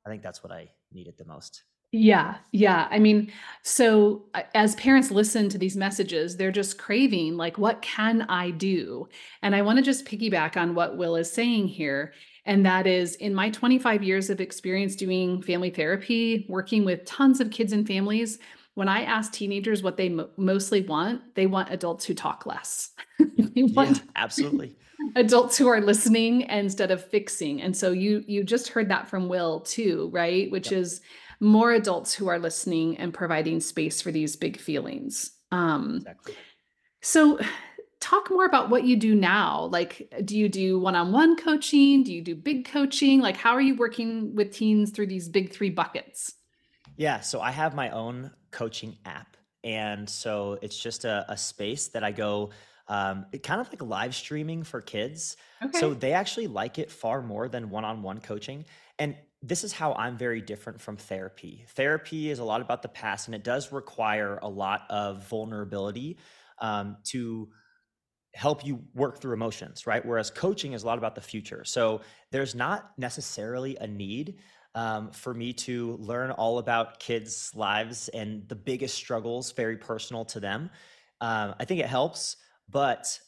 i 0.06 0.10
think 0.10 0.22
that's 0.22 0.42
what 0.42 0.52
i 0.52 0.68
needed 0.92 1.16
the 1.16 1.24
most 1.24 1.64
yeah, 1.96 2.38
yeah. 2.50 2.88
I 2.90 2.98
mean, 2.98 3.30
so 3.62 4.24
uh, 4.34 4.42
as 4.56 4.74
parents 4.74 5.12
listen 5.12 5.48
to 5.50 5.58
these 5.58 5.76
messages, 5.76 6.36
they're 6.36 6.50
just 6.50 6.76
craving, 6.76 7.36
like, 7.36 7.56
what 7.56 7.82
can 7.82 8.22
I 8.22 8.50
do? 8.50 9.08
And 9.42 9.54
I 9.54 9.62
want 9.62 9.78
to 9.78 9.84
just 9.84 10.04
piggyback 10.04 10.56
on 10.56 10.74
what 10.74 10.96
Will 10.96 11.14
is 11.14 11.32
saying 11.32 11.68
here. 11.68 12.12
And 12.46 12.66
that 12.66 12.86
is 12.86 13.14
in 13.16 13.34
my 13.34 13.50
25 13.50 14.02
years 14.02 14.28
of 14.28 14.40
experience 14.40 14.96
doing 14.96 15.42
family 15.42 15.70
therapy, 15.70 16.46
working 16.48 16.84
with 16.84 17.04
tons 17.04 17.40
of 17.40 17.50
kids 17.50 17.72
and 17.72 17.86
families, 17.86 18.38
when 18.74 18.88
I 18.88 19.02
ask 19.02 19.32
teenagers 19.32 19.82
what 19.82 19.96
they 19.96 20.08
mo- 20.08 20.28
mostly 20.36 20.82
want, 20.82 21.34
they 21.34 21.46
want 21.46 21.70
adults 21.70 22.04
who 22.04 22.14
talk 22.14 22.46
less. 22.46 22.90
They 23.54 23.62
yeah 23.62 23.94
absolutely. 24.16 24.76
adults 25.16 25.56
who 25.56 25.68
are 25.68 25.80
listening 25.80 26.42
instead 26.42 26.90
of 26.90 27.04
fixing. 27.04 27.62
And 27.62 27.76
so 27.76 27.92
you 27.92 28.24
you 28.26 28.42
just 28.42 28.66
heard 28.66 28.88
that 28.88 29.08
from 29.08 29.28
will 29.28 29.60
too 29.60 30.10
right? 30.12 30.50
Which 30.50 30.72
yep. 30.72 30.80
is 30.80 31.00
more 31.38 31.70
adults 31.72 32.12
who 32.12 32.26
are 32.26 32.40
listening 32.40 32.96
and 32.96 33.14
providing 33.14 33.60
space 33.60 34.00
for 34.00 34.10
these 34.10 34.34
big 34.34 34.58
feelings. 34.58 35.30
Um 35.52 35.98
exactly. 35.98 36.34
so 37.00 37.38
talk 38.04 38.30
more 38.30 38.44
about 38.44 38.68
what 38.68 38.84
you 38.84 38.96
do 38.96 39.14
now 39.14 39.68
like 39.72 40.12
do 40.24 40.36
you 40.36 40.48
do 40.48 40.78
one-on-one 40.78 41.36
coaching 41.36 42.02
do 42.02 42.12
you 42.12 42.20
do 42.20 42.34
big 42.34 42.66
coaching 42.66 43.20
like 43.20 43.36
how 43.36 43.52
are 43.52 43.60
you 43.60 43.74
working 43.76 44.34
with 44.34 44.52
teens 44.52 44.90
through 44.90 45.06
these 45.06 45.28
big 45.28 45.50
three 45.50 45.70
buckets 45.70 46.34
Yeah, 46.96 47.20
so 47.20 47.40
I 47.40 47.50
have 47.50 47.74
my 47.74 47.90
own 47.90 48.30
coaching 48.50 48.96
app. 49.04 49.36
And 49.62 50.08
so 50.08 50.58
it's 50.62 50.78
just 50.78 51.04
a, 51.04 51.24
a 51.28 51.36
space 51.36 51.88
that 51.88 52.04
I 52.04 52.12
go, 52.12 52.50
um, 52.86 53.26
it 53.32 53.42
kind 53.42 53.60
of 53.60 53.68
like 53.70 53.82
live 53.82 54.14
streaming 54.14 54.62
for 54.62 54.80
kids. 54.80 55.36
Okay. 55.62 55.78
So 55.78 55.94
they 55.94 56.12
actually 56.12 56.46
like 56.46 56.78
it 56.78 56.90
far 56.90 57.22
more 57.22 57.48
than 57.48 57.70
one 57.70 57.84
on 57.84 58.02
one 58.02 58.20
coaching. 58.20 58.66
And 58.98 59.16
this 59.42 59.64
is 59.64 59.72
how 59.72 59.94
I'm 59.94 60.16
very 60.16 60.40
different 60.40 60.80
from 60.80 60.96
therapy. 60.96 61.64
Therapy 61.70 62.30
is 62.30 62.38
a 62.38 62.44
lot 62.44 62.60
about 62.60 62.82
the 62.82 62.88
past 62.88 63.28
and 63.28 63.34
it 63.34 63.42
does 63.42 63.72
require 63.72 64.38
a 64.42 64.48
lot 64.48 64.82
of 64.90 65.26
vulnerability 65.28 66.18
um, 66.60 66.98
to 67.04 67.48
help 68.34 68.64
you 68.64 68.82
work 68.94 69.20
through 69.20 69.32
emotions, 69.32 69.86
right? 69.86 70.04
Whereas 70.04 70.30
coaching 70.30 70.72
is 70.72 70.82
a 70.82 70.86
lot 70.86 70.98
about 70.98 71.14
the 71.14 71.20
future. 71.20 71.64
So 71.64 72.00
there's 72.30 72.54
not 72.54 72.90
necessarily 72.98 73.76
a 73.80 73.86
need 73.86 74.38
um, 74.74 75.12
for 75.12 75.32
me 75.32 75.52
to 75.52 75.96
learn 76.00 76.32
all 76.32 76.58
about 76.58 76.98
kids' 76.98 77.52
lives 77.54 78.08
and 78.08 78.48
the 78.48 78.56
biggest 78.56 78.96
struggles, 78.96 79.52
very 79.52 79.76
personal 79.76 80.24
to 80.26 80.40
them. 80.40 80.70
Um, 81.20 81.54
I 81.60 81.64
think 81.64 81.80
it 81.80 81.86
helps, 81.86 82.36
but 82.68 83.18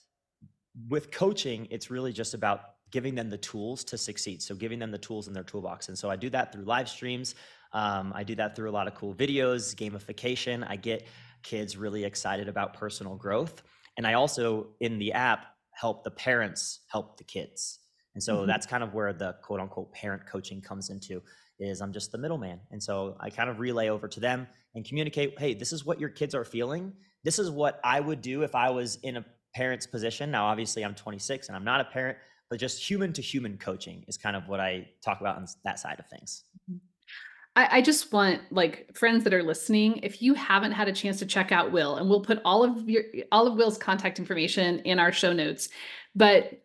with 0.89 1.11
coaching, 1.13 1.69
it's 1.71 1.91
really 1.91 2.13
just 2.13 2.35
about 2.35 2.61
giving 2.91 3.15
them 3.15 3.31
the 3.31 3.39
tools 3.39 3.85
to 3.85 3.99
succeed. 3.99 4.43
So 4.43 4.55
giving 4.55 4.79
them 4.79 4.91
the 4.91 4.99
tools 4.99 5.29
in 5.29 5.35
their 5.35 5.45
toolbox. 5.45 5.89
And 5.89 5.99
so 5.99 6.11
I 6.11 6.17
do 6.17 6.31
that 6.31 6.53
through 6.53 6.65
live 6.65 6.89
streams. 6.89 7.35
Um, 7.73 8.13
I 8.15 8.25
do 8.25 8.35
that 8.37 8.57
through 8.57 8.71
a 8.71 8.73
lot 8.73 8.87
of 8.87 8.95
cool 8.95 9.15
videos, 9.15 9.75
gamification. 9.75 10.67
I 10.69 10.77
get 10.77 11.07
kids 11.43 11.77
really 11.77 12.05
excited 12.05 12.49
about 12.49 12.75
personal 12.75 13.15
growth. 13.17 13.63
And 13.97 14.07
I 14.07 14.15
also, 14.15 14.69
in 14.81 14.99
the 14.99 15.13
app, 15.13 15.47
help 15.73 16.05
the 16.05 16.11
parents 16.11 16.81
help 16.89 17.17
the 17.19 17.25
kids. 17.25 17.81
And 18.15 18.23
so 18.23 18.39
Mhm. 18.43 18.47
that's 18.47 18.67
kind 18.67 18.83
of 18.83 18.95
where 18.95 19.13
the 19.13 19.35
quote 19.43 19.61
unquote 19.61 19.93
parent 19.93 20.27
coaching 20.27 20.61
comes 20.63 20.91
into 20.91 21.23
is 21.59 21.81
I'm 21.81 21.93
just 21.93 22.13
the 22.13 22.19
middleman. 22.19 22.61
And 22.71 22.83
so 22.83 23.17
I 23.21 23.31
kind 23.31 23.49
of 23.51 23.59
relay 23.61 23.89
over 23.89 24.09
to 24.09 24.21
them 24.21 24.47
and 24.75 24.85
communicate, 24.85 25.39
hey, 25.39 25.55
this 25.55 25.73
is 25.73 25.85
what 25.85 25.99
your 26.01 26.11
kids 26.11 26.35
are 26.35 26.45
feeling. 26.45 26.95
This 27.25 27.39
is 27.39 27.51
what 27.51 27.81
I 27.85 28.01
would 28.01 28.21
do 28.21 28.43
if 28.43 28.55
I 28.55 28.71
was 28.71 28.97
in 28.97 29.17
a 29.19 29.25
parent's 29.55 29.87
position. 29.87 30.31
Now, 30.31 30.47
obviously, 30.47 30.85
I'm 30.85 30.95
26 30.95 31.49
and 31.49 31.57
I'm 31.57 31.65
not 31.65 31.81
a 31.81 31.85
parent, 31.85 32.19
but 32.51 32.61
just 32.61 32.89
human 32.89 33.13
to 33.15 33.23
human 33.23 33.57
coaching 33.59 34.05
is 34.07 34.17
kind 34.19 34.37
of 34.37 34.49
what 34.49 34.61
I 34.61 34.89
talk 35.03 35.21
about 35.21 35.37
on 35.37 35.47
that 35.65 35.79
side 35.79 35.99
of 35.99 36.07
things. 36.09 36.45
I, 37.57 37.79
I 37.79 37.83
just 37.83 38.13
want 38.13 38.41
like 38.51 38.95
friends 38.95 39.25
that 39.25 39.35
are 39.35 39.43
listening, 39.43 40.01
if 40.03 40.23
you 40.23 40.35
haven't 40.35 40.73
had 40.73 40.87
a 40.87 40.93
chance 40.93 41.19
to 41.19 41.27
check 41.27 41.51
out 41.51 41.73
Will, 41.73 41.97
and 41.97 42.09
we'll 42.09 42.21
put 42.21 42.41
all 42.45 42.63
of 42.63 42.89
your 42.89 43.03
all 43.33 43.47
of 43.47 43.55
Will's 43.55 43.79
contact 43.79 44.19
information 44.19 44.81
in 44.81 44.99
our 44.99 45.11
show 45.11 45.33
notes. 45.33 45.71
But 46.15 46.63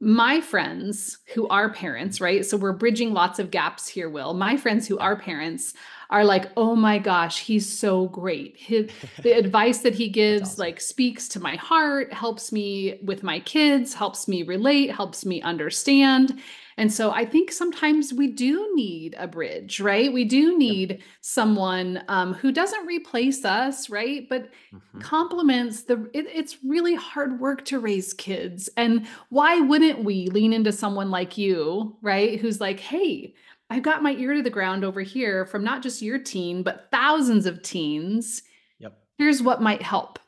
my 0.00 0.40
friends 0.40 1.18
who 1.34 1.48
are 1.48 1.72
parents, 1.72 2.20
right? 2.20 2.44
So 2.44 2.58
we're 2.58 2.72
bridging 2.72 3.14
lots 3.14 3.38
of 3.38 3.50
gaps 3.50 3.88
here, 3.88 4.10
Will. 4.10 4.34
My 4.34 4.56
friends 4.56 4.86
who 4.86 4.98
are 4.98 5.16
parents 5.16 5.72
are 6.10 6.24
like, 6.24 6.50
oh 6.56 6.76
my 6.76 6.98
gosh, 6.98 7.40
he's 7.40 7.66
so 7.66 8.08
great. 8.08 8.56
His, 8.58 8.90
the 9.22 9.32
advice 9.32 9.78
that 9.78 9.94
he 9.94 10.10
gives 10.10 10.50
awesome. 10.50 10.60
like 10.60 10.80
speaks 10.80 11.28
to 11.28 11.40
my 11.40 11.56
heart, 11.56 12.12
helps 12.12 12.52
me 12.52 12.98
with 13.02 13.22
my 13.22 13.40
kids, 13.40 13.94
helps 13.94 14.28
me 14.28 14.42
relate, 14.42 14.90
helps 14.90 15.24
me 15.24 15.40
understand. 15.40 16.38
And 16.76 16.92
so 16.92 17.10
I 17.10 17.24
think 17.24 17.52
sometimes 17.52 18.12
we 18.12 18.28
do 18.28 18.70
need 18.74 19.14
a 19.18 19.28
bridge, 19.28 19.80
right? 19.80 20.12
We 20.12 20.24
do 20.24 20.56
Yep. 20.66 20.78
need 20.78 21.02
someone 21.20 22.02
um, 22.08 22.34
who 22.34 22.52
doesn't 22.52 22.86
replace 22.86 23.44
us, 23.44 23.88
right? 23.90 24.28
But 24.28 24.50
hmm 24.72 25.00
complements 25.00 25.82
the 25.82 26.08
it, 26.14 26.26
it's 26.32 26.62
really 26.64 26.94
hard 26.94 27.40
work 27.40 27.64
to 27.64 27.78
raise 27.80 28.14
kids 28.14 28.70
and 28.76 29.06
why 29.28 29.58
wouldn't 29.60 30.04
we 30.04 30.28
lean 30.28 30.52
into 30.52 30.70
someone 30.72 31.10
like 31.10 31.36
you 31.36 31.94
right 32.00 32.38
who's 32.40 32.60
like 32.60 32.78
hey 32.78 33.34
i've 33.70 33.82
got 33.82 34.04
my 34.04 34.12
ear 34.12 34.32
to 34.34 34.40
the 34.42 34.48
ground 34.48 34.84
over 34.84 35.02
here 35.02 35.44
from 35.46 35.64
not 35.64 35.82
just 35.82 36.00
your 36.00 36.18
teen 36.18 36.62
but 36.62 36.88
thousands 36.92 37.44
of 37.44 37.60
teens 37.60 38.42
Yep. 38.78 39.04
here's 39.18 39.42
what 39.42 39.62
might 39.62 39.82
help 39.82 40.18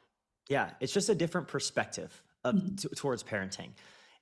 Yeah, 0.49 0.73
it's 0.81 0.93
just 0.93 1.09
a 1.09 1.15
different 1.15 1.49
perspective 1.49 2.23
of 2.45 2.63
Mhm. 2.63 2.77
t- 2.77 2.89
towards 2.95 3.23
parenting. 3.25 3.71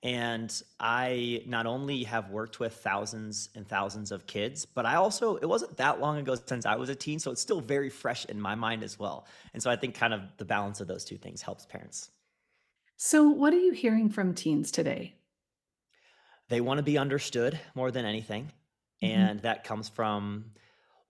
And 0.04 0.62
I 0.78 1.42
not 1.46 1.66
only 1.66 2.04
have 2.04 2.30
worked 2.30 2.60
with 2.60 2.74
thousands 2.76 3.48
and 3.56 3.66
thousands 3.66 4.12
of 4.12 4.26
kids, 4.26 4.66
but 4.66 4.86
I 4.86 4.96
also 4.96 5.36
it 5.36 5.46
wasn't 5.46 5.78
that 5.78 5.98
long 6.00 6.18
ago 6.18 6.36
since 6.36 6.66
I 6.66 6.76
was 6.76 6.90
a 6.90 6.94
teen, 6.94 7.18
so 7.18 7.32
it's 7.32 7.40
still 7.40 7.62
very 7.62 7.90
fresh 7.90 8.26
in 8.26 8.40
my 8.40 8.54
mind 8.54 8.84
as 8.84 8.98
well. 8.98 9.26
And 9.54 9.62
so 9.62 9.70
I 9.70 9.76
think 9.76 9.96
kind 9.96 10.14
of 10.14 10.22
the 10.36 10.44
balance 10.44 10.80
of 10.80 10.88
those 10.88 11.04
two 11.06 11.18
things 11.18 11.42
helps 11.42 11.66
parents. 11.66 12.10
so 12.96 13.28
what 13.28 13.52
are 13.54 13.58
you 13.60 13.72
hearing 13.72 14.08
from 14.10 14.34
teens 14.34 14.70
today 14.72 15.14
They 16.48 16.60
want 16.60 16.78
to 16.78 16.82
be 16.82 16.98
understood 16.98 17.58
more 17.74 17.90
than 17.90 18.04
anything, 18.04 18.52
Mhm. 19.02 19.30
and 19.30 19.40
that 19.40 19.64
comes 19.64 19.88
from 19.88 20.52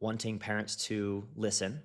wanting 0.00 0.38
parents 0.38 0.76
to 0.86 1.28
listen. 1.34 1.82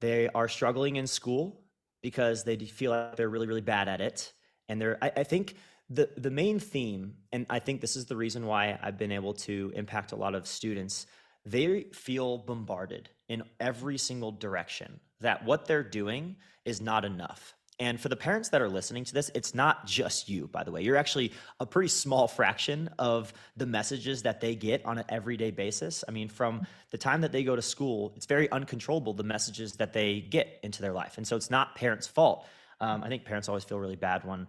They 0.00 0.28
are 0.28 0.48
struggling 0.48 0.96
in 0.96 1.06
school 1.06 1.64
because 2.02 2.44
they 2.44 2.56
feel 2.58 2.90
like 2.92 3.16
they're 3.16 3.28
really, 3.30 3.46
really 3.46 3.60
bad 3.62 3.88
at 3.88 4.00
it. 4.00 4.34
And 4.68 4.80
they're, 4.80 4.98
I, 5.02 5.12
I 5.18 5.24
think 5.24 5.56
the, 5.88 6.10
the 6.16 6.30
main 6.30 6.58
theme, 6.58 7.14
and 7.32 7.46
I 7.48 7.58
think 7.58 7.80
this 7.80 7.96
is 7.96 8.06
the 8.06 8.16
reason 8.16 8.46
why 8.46 8.78
I've 8.82 8.98
been 8.98 9.12
able 9.12 9.34
to 9.34 9.72
impact 9.74 10.12
a 10.12 10.16
lot 10.16 10.34
of 10.34 10.46
students, 10.46 11.06
they 11.44 11.82
feel 11.92 12.38
bombarded 12.38 13.08
in 13.28 13.44
every 13.60 13.98
single 13.98 14.32
direction 14.32 15.00
that 15.20 15.44
what 15.44 15.66
they're 15.66 15.84
doing 15.84 16.36
is 16.64 16.80
not 16.80 17.04
enough. 17.04 17.54
And 17.78 18.00
for 18.00 18.08
the 18.08 18.16
parents 18.16 18.48
that 18.48 18.62
are 18.62 18.70
listening 18.70 19.04
to 19.04 19.12
this, 19.14 19.30
it's 19.34 19.54
not 19.54 19.86
just 19.86 20.30
you, 20.30 20.48
by 20.48 20.64
the 20.64 20.72
way. 20.72 20.82
You're 20.82 20.96
actually 20.96 21.32
a 21.60 21.66
pretty 21.66 21.88
small 21.88 22.26
fraction 22.26 22.88
of 22.98 23.34
the 23.56 23.66
messages 23.66 24.22
that 24.22 24.40
they 24.40 24.54
get 24.54 24.84
on 24.86 24.96
an 24.98 25.04
everyday 25.10 25.50
basis. 25.50 26.02
I 26.08 26.10
mean, 26.10 26.28
from 26.28 26.66
the 26.90 26.96
time 26.96 27.20
that 27.20 27.32
they 27.32 27.44
go 27.44 27.54
to 27.54 27.60
school, 27.60 28.14
it's 28.16 28.24
very 28.24 28.50
uncontrollable 28.50 29.12
the 29.12 29.24
messages 29.24 29.74
that 29.74 29.92
they 29.92 30.20
get 30.20 30.58
into 30.62 30.80
their 30.80 30.92
life. 30.92 31.18
And 31.18 31.26
so 31.26 31.36
it's 31.36 31.50
not 31.50 31.74
parents' 31.74 32.06
fault. 32.06 32.46
Um, 32.80 33.04
I 33.04 33.08
think 33.08 33.24
parents 33.24 33.48
always 33.48 33.64
feel 33.64 33.78
really 33.78 33.96
bad 33.96 34.24
when, 34.24 34.46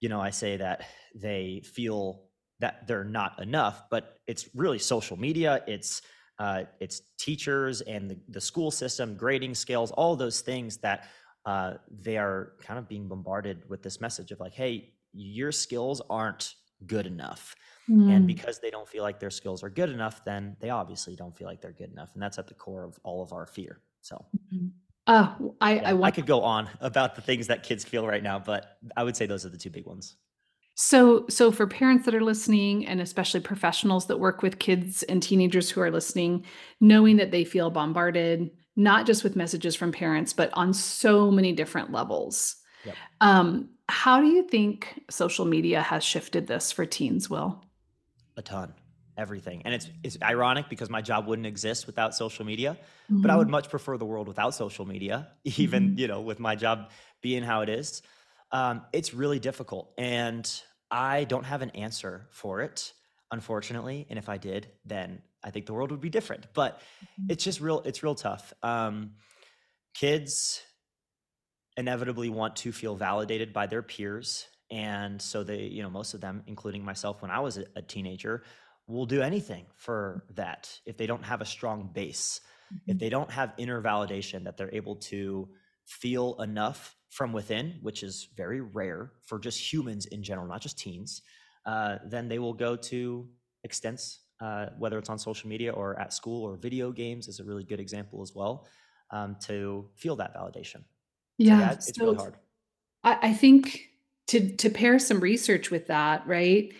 you 0.00 0.08
know, 0.08 0.20
I 0.20 0.30
say 0.30 0.56
that 0.56 0.84
they 1.14 1.62
feel 1.64 2.22
that 2.60 2.86
they're 2.86 3.04
not 3.04 3.40
enough, 3.42 3.84
but 3.90 4.18
it's 4.26 4.48
really 4.54 4.78
social 4.78 5.18
media, 5.18 5.62
it's 5.66 6.02
uh, 6.38 6.64
it's 6.80 7.02
teachers 7.18 7.82
and 7.82 8.10
the, 8.10 8.18
the 8.28 8.40
school 8.40 8.70
system, 8.70 9.14
grading 9.14 9.54
scales, 9.54 9.90
all 9.90 10.16
those 10.16 10.40
things 10.40 10.78
that 10.78 11.06
uh, 11.44 11.74
they 11.90 12.16
are 12.16 12.54
kind 12.62 12.78
of 12.78 12.88
being 12.88 13.08
bombarded 13.08 13.68
with 13.68 13.82
this 13.82 14.00
message 14.00 14.30
of 14.30 14.40
like, 14.40 14.54
hey, 14.54 14.94
your 15.12 15.52
skills 15.52 16.00
aren't 16.08 16.54
good 16.86 17.06
enough. 17.06 17.54
Mm. 17.90 18.10
And 18.10 18.26
because 18.26 18.58
they 18.58 18.70
don't 18.70 18.88
feel 18.88 19.02
like 19.02 19.20
their 19.20 19.30
skills 19.30 19.62
are 19.62 19.68
good 19.68 19.90
enough, 19.90 20.24
then 20.24 20.56
they 20.60 20.70
obviously 20.70 21.14
don't 21.14 21.36
feel 21.36 21.46
like 21.46 21.60
they're 21.60 21.72
good 21.72 21.90
enough. 21.90 22.10
And 22.14 22.22
that's 22.22 22.38
at 22.38 22.46
the 22.48 22.54
core 22.54 22.84
of 22.84 22.98
all 23.02 23.22
of 23.22 23.32
our 23.32 23.46
fear. 23.46 23.80
So, 24.00 24.24
mm-hmm. 24.54 24.68
Uh, 25.10 25.34
I, 25.60 25.74
yeah, 25.74 25.88
I, 25.88 25.92
want- 25.94 26.12
I 26.12 26.14
could 26.14 26.26
go 26.26 26.42
on 26.42 26.68
about 26.80 27.16
the 27.16 27.20
things 27.20 27.48
that 27.48 27.62
kids 27.62 27.84
feel 27.84 28.06
right 28.06 28.22
now, 28.22 28.38
but 28.38 28.78
I 28.96 29.02
would 29.02 29.16
say 29.16 29.26
those 29.26 29.44
are 29.44 29.48
the 29.48 29.58
two 29.58 29.70
big 29.70 29.86
ones. 29.86 30.16
So, 30.76 31.26
so 31.28 31.50
for 31.52 31.66
parents 31.66 32.04
that 32.06 32.14
are 32.14 32.22
listening, 32.22 32.86
and 32.86 33.00
especially 33.00 33.40
professionals 33.40 34.06
that 34.06 34.18
work 34.18 34.40
with 34.40 34.58
kids 34.58 35.02
and 35.02 35.22
teenagers 35.22 35.68
who 35.68 35.80
are 35.80 35.90
listening, 35.90 36.44
knowing 36.80 37.16
that 37.16 37.32
they 37.32 37.44
feel 37.44 37.70
bombarded, 37.70 38.50
not 38.76 39.04
just 39.04 39.24
with 39.24 39.36
messages 39.36 39.74
from 39.76 39.92
parents, 39.92 40.32
but 40.32 40.50
on 40.54 40.72
so 40.72 41.30
many 41.30 41.52
different 41.52 41.92
levels. 41.92 42.56
Yep. 42.84 42.94
Um, 43.20 43.70
how 43.88 44.20
do 44.20 44.28
you 44.28 44.44
think 44.44 45.02
social 45.10 45.44
media 45.44 45.82
has 45.82 46.04
shifted 46.04 46.46
this 46.46 46.70
for 46.72 46.86
teens, 46.86 47.28
Will? 47.28 47.62
A 48.36 48.42
ton, 48.42 48.72
everything. 49.20 49.62
And 49.64 49.74
it's 49.74 49.88
it's 50.02 50.16
ironic 50.22 50.68
because 50.68 50.88
my 50.88 51.02
job 51.02 51.26
wouldn't 51.26 51.46
exist 51.46 51.86
without 51.86 52.14
social 52.14 52.44
media, 52.44 52.78
mm-hmm. 53.10 53.22
but 53.22 53.30
I 53.30 53.36
would 53.36 53.46
mm-hmm. 53.46 53.52
much 53.52 53.68
prefer 53.68 53.96
the 53.98 54.06
world 54.06 54.26
without 54.26 54.54
social 54.54 54.86
media, 54.86 55.28
even, 55.44 55.90
mm-hmm. 55.90 55.98
you 55.98 56.08
know, 56.08 56.22
with 56.22 56.40
my 56.40 56.56
job 56.56 56.90
being 57.20 57.42
how 57.42 57.60
it 57.60 57.68
is. 57.68 58.02
Um, 58.50 58.82
it's 58.92 59.14
really 59.14 59.38
difficult. 59.38 59.92
And 59.98 60.50
I 60.90 61.24
don't 61.24 61.44
have 61.44 61.62
an 61.62 61.70
answer 61.70 62.26
for 62.30 62.62
it, 62.62 62.92
unfortunately. 63.30 64.06
And 64.10 64.18
if 64.18 64.28
I 64.28 64.38
did, 64.38 64.68
then 64.84 65.22
I 65.44 65.50
think 65.50 65.66
the 65.66 65.74
world 65.74 65.90
would 65.92 66.00
be 66.00 66.10
different. 66.10 66.46
But 66.54 66.78
mm-hmm. 66.78 67.30
it's 67.30 67.44
just 67.44 67.60
real, 67.60 67.82
it's 67.84 68.02
real 68.02 68.14
tough. 68.14 68.52
Um, 68.62 69.12
kids 69.94 70.62
inevitably 71.76 72.30
want 72.30 72.56
to 72.56 72.72
feel 72.72 72.96
validated 72.96 73.52
by 73.52 73.66
their 73.66 73.82
peers. 73.82 74.46
And 74.70 75.20
so 75.20 75.42
they, 75.42 75.62
you 75.62 75.82
know, 75.82 75.90
most 75.90 76.14
of 76.14 76.20
them, 76.20 76.42
including 76.46 76.84
myself 76.84 77.22
when 77.22 77.30
I 77.30 77.40
was 77.40 77.58
a 77.58 77.82
teenager, 77.82 78.42
will 78.86 79.06
do 79.06 79.22
anything 79.22 79.66
for 79.76 80.24
that 80.34 80.70
if 80.86 80.96
they 80.96 81.06
don't 81.06 81.24
have 81.24 81.40
a 81.40 81.44
strong 81.44 81.90
base, 81.92 82.40
mm-hmm. 82.72 82.90
if 82.90 82.98
they 82.98 83.08
don't 83.08 83.30
have 83.30 83.52
inner 83.58 83.82
validation 83.82 84.44
that 84.44 84.56
they're 84.56 84.74
able 84.74 84.96
to 84.96 85.48
feel 85.86 86.40
enough 86.40 86.96
from 87.10 87.32
within, 87.32 87.78
which 87.82 88.02
is 88.02 88.28
very 88.36 88.60
rare 88.60 89.12
for 89.26 89.38
just 89.38 89.72
humans 89.72 90.06
in 90.06 90.22
general, 90.22 90.46
not 90.46 90.60
just 90.60 90.78
teens, 90.78 91.22
uh, 91.66 91.98
then 92.06 92.28
they 92.28 92.38
will 92.38 92.54
go 92.54 92.76
to 92.76 93.28
extents 93.64 94.20
uh, 94.40 94.66
whether 94.78 94.98
it's 94.98 95.10
on 95.10 95.18
social 95.18 95.48
media 95.48 95.72
or 95.72 95.98
at 96.00 96.12
school 96.12 96.44
or 96.44 96.56
video 96.56 96.90
games 96.92 97.28
is 97.28 97.40
a 97.40 97.44
really 97.44 97.64
good 97.64 97.80
example 97.80 98.22
as 98.22 98.34
well 98.34 98.66
um, 99.10 99.36
to 99.40 99.86
feel 99.94 100.16
that 100.16 100.34
validation. 100.34 100.82
Yeah, 101.38 101.58
so 101.58 101.64
yeah 101.64 101.72
it's 101.72 101.98
so 101.98 102.04
really 102.04 102.16
hard. 102.16 102.36
I, 103.04 103.18
I 103.22 103.32
think 103.34 103.88
to 104.28 104.56
to 104.56 104.70
pair 104.70 104.98
some 104.98 105.20
research 105.20 105.70
with 105.70 105.88
that, 105.88 106.26
right? 106.26 106.72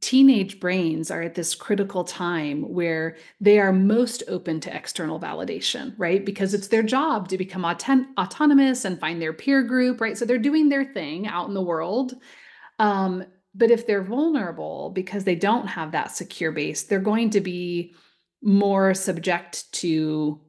Teenage 0.00 0.58
brains 0.58 1.10
are 1.10 1.22
at 1.22 1.34
this 1.34 1.54
critical 1.54 2.02
time 2.02 2.62
where 2.62 3.16
they 3.40 3.58
are 3.58 3.72
most 3.72 4.22
open 4.26 4.58
to 4.60 4.74
external 4.74 5.20
validation, 5.20 5.94
right? 5.98 6.24
Because 6.24 6.54
it's 6.54 6.68
their 6.68 6.82
job 6.82 7.28
to 7.28 7.36
become 7.36 7.64
auton- 7.64 8.08
autonomous 8.18 8.84
and 8.84 8.98
find 8.98 9.20
their 9.20 9.34
peer 9.34 9.62
group, 9.62 10.00
right? 10.00 10.16
So 10.16 10.24
they're 10.24 10.38
doing 10.38 10.68
their 10.68 10.84
thing 10.84 11.26
out 11.26 11.48
in 11.48 11.54
the 11.54 11.60
world. 11.60 12.14
Um, 12.78 13.24
but 13.54 13.70
if 13.70 13.86
they're 13.86 14.02
vulnerable 14.02 14.90
because 14.94 15.24
they 15.24 15.34
don't 15.34 15.66
have 15.66 15.92
that 15.92 16.10
secure 16.10 16.52
base, 16.52 16.84
they're 16.84 16.98
going 16.98 17.30
to 17.30 17.40
be 17.40 17.94
more 18.42 18.94
subject 18.94 19.70
to 19.74 20.40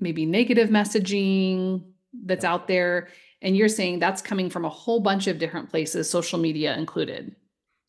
maybe 0.00 0.26
negative 0.26 0.70
messaging 0.70 1.84
that's 2.24 2.44
out 2.44 2.68
there. 2.68 3.08
And 3.42 3.56
you're 3.56 3.68
saying 3.68 3.98
that's 3.98 4.22
coming 4.22 4.50
from 4.50 4.64
a 4.64 4.70
whole 4.70 5.00
bunch 5.00 5.26
of 5.26 5.38
different 5.38 5.70
places, 5.70 6.08
social 6.08 6.38
media 6.38 6.76
included. 6.76 7.36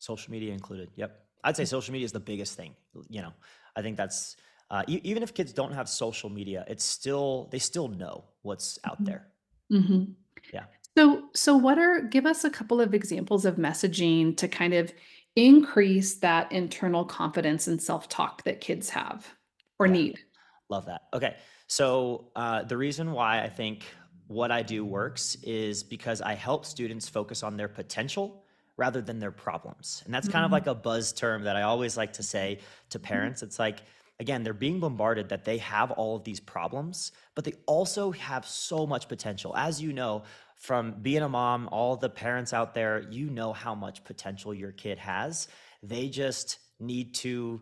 Social 0.04 0.30
media 0.30 0.52
included. 0.52 0.90
Yep. 0.96 1.10
I'd 1.44 1.56
say 1.56 1.64
social 1.64 1.92
media 1.92 2.04
is 2.04 2.12
the 2.12 2.26
biggest 2.32 2.56
thing. 2.58 2.74
You 3.08 3.22
know, 3.22 3.32
I 3.74 3.80
think 3.80 3.96
that's 3.96 4.36
uh, 4.70 4.82
e- 4.86 5.00
even 5.02 5.22
if 5.22 5.32
kids 5.32 5.52
don't 5.52 5.72
have 5.72 5.88
social 5.88 6.28
media, 6.28 6.64
it's 6.68 6.84
still 6.84 7.48
they 7.52 7.58
still 7.58 7.88
know 7.88 8.24
what's 8.42 8.78
out 8.84 8.96
mm-hmm. 8.96 9.04
there. 9.04 9.26
Mm-hmm. 9.72 10.02
Yeah. 10.52 10.64
So, 10.96 11.24
so 11.34 11.56
what 11.56 11.78
are, 11.78 12.02
give 12.02 12.26
us 12.26 12.44
a 12.44 12.50
couple 12.50 12.80
of 12.80 12.94
examples 12.94 13.44
of 13.44 13.56
messaging 13.56 14.36
to 14.36 14.46
kind 14.46 14.74
of 14.74 14.92
increase 15.36 16.14
that 16.16 16.52
internal 16.52 17.04
confidence 17.04 17.66
and 17.66 17.82
self-talk 17.82 18.44
that 18.44 18.60
kids 18.60 18.90
have 18.90 19.26
or 19.78 19.86
Yeah. 19.86 19.92
need? 19.92 20.20
Love 20.68 20.86
that. 20.86 21.02
Okay. 21.12 21.34
So, 21.66 22.30
uh, 22.36 22.62
the 22.62 22.76
reason 22.76 23.12
why 23.12 23.42
I 23.42 23.48
think 23.48 23.84
what 24.26 24.50
I 24.52 24.62
do 24.62 24.84
works 24.84 25.36
is 25.42 25.82
because 25.82 26.20
I 26.20 26.34
help 26.34 26.64
students 26.64 27.08
focus 27.08 27.42
on 27.42 27.56
their 27.56 27.68
potential 27.68 28.43
rather 28.76 29.00
than 29.00 29.18
their 29.18 29.30
problems. 29.30 30.02
And 30.04 30.12
that's 30.12 30.28
kind 30.28 30.44
of 30.44 30.48
mm-hmm. 30.48 30.54
like 30.54 30.66
a 30.66 30.74
buzz 30.74 31.12
term 31.12 31.44
that 31.44 31.56
I 31.56 31.62
always 31.62 31.96
like 31.96 32.14
to 32.14 32.22
say 32.22 32.58
to 32.90 32.98
mm-hmm. 32.98 33.06
parents. 33.06 33.42
It's 33.42 33.58
like, 33.58 33.80
again, 34.20 34.42
they're 34.42 34.52
being 34.52 34.80
bombarded 34.80 35.28
that 35.28 35.44
they 35.44 35.58
have 35.58 35.90
all 35.92 36.16
of 36.16 36.24
these 36.24 36.40
problems, 36.40 37.12
but 37.34 37.44
they 37.44 37.54
also 37.66 38.10
have 38.12 38.46
so 38.46 38.86
much 38.86 39.08
potential. 39.08 39.56
As 39.56 39.80
you 39.80 39.92
know, 39.92 40.22
from 40.56 40.96
being 41.02 41.22
a 41.22 41.28
mom, 41.28 41.68
all 41.72 41.96
the 41.96 42.08
parents 42.08 42.52
out 42.52 42.74
there, 42.74 43.06
you 43.10 43.30
know 43.30 43.52
how 43.52 43.74
much 43.74 44.04
potential 44.04 44.54
your 44.54 44.72
kid 44.72 44.98
has. 44.98 45.48
They 45.82 46.08
just 46.08 46.58
need 46.80 47.14
to 47.16 47.60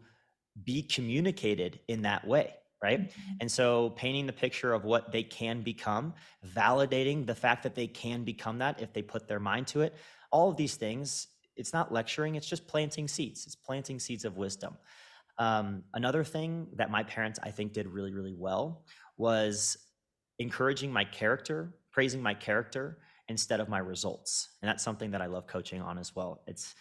be 0.64 0.82
communicated 0.82 1.80
in 1.88 2.02
that 2.02 2.26
way, 2.26 2.54
right? 2.82 3.00
Mm-hmm. 3.00 3.32
And 3.40 3.50
so 3.50 3.90
painting 3.90 4.26
the 4.26 4.32
picture 4.32 4.72
of 4.72 4.84
what 4.84 5.10
they 5.10 5.22
can 5.22 5.62
become, 5.62 6.14
validating 6.46 7.26
the 7.26 7.34
fact 7.34 7.62
that 7.62 7.74
they 7.74 7.86
can 7.86 8.24
become 8.24 8.58
that 8.58 8.80
if 8.80 8.92
they 8.92 9.02
put 9.02 9.26
their 9.26 9.40
mind 9.40 9.66
to 9.68 9.80
it, 9.80 9.94
all 10.32 10.50
of 10.50 10.56
these 10.56 10.74
things, 10.74 11.28
it's 11.56 11.72
not 11.72 11.92
lecturing, 11.92 12.34
it's 12.34 12.48
just 12.48 12.66
planting 12.66 13.06
seeds. 13.06 13.46
It's 13.46 13.56
planting 13.56 13.98
seeds 13.98 14.24
of 14.24 14.36
wisdom. 14.36 14.76
Um, 15.38 15.84
another 15.94 16.24
thing 16.24 16.68
that 16.76 16.90
my 16.90 17.02
parents, 17.02 17.38
I 17.42 17.50
think, 17.50 17.72
did 17.72 17.86
really, 17.86 18.12
really 18.12 18.34
well 18.34 18.84
was 19.16 19.76
encouraging 20.38 20.92
my 20.92 21.04
character 21.04 21.74
praising 21.92 22.22
my 22.22 22.34
character 22.34 22.98
instead 23.28 23.60
of 23.60 23.68
my 23.68 23.78
results. 23.78 24.48
And 24.62 24.68
that's 24.68 24.82
something 24.82 25.12
that 25.12 25.22
I 25.22 25.26
love 25.26 25.46
coaching 25.46 25.80
on 25.80 25.98
as 25.98 26.16
well. 26.16 26.42
It's 26.46 26.74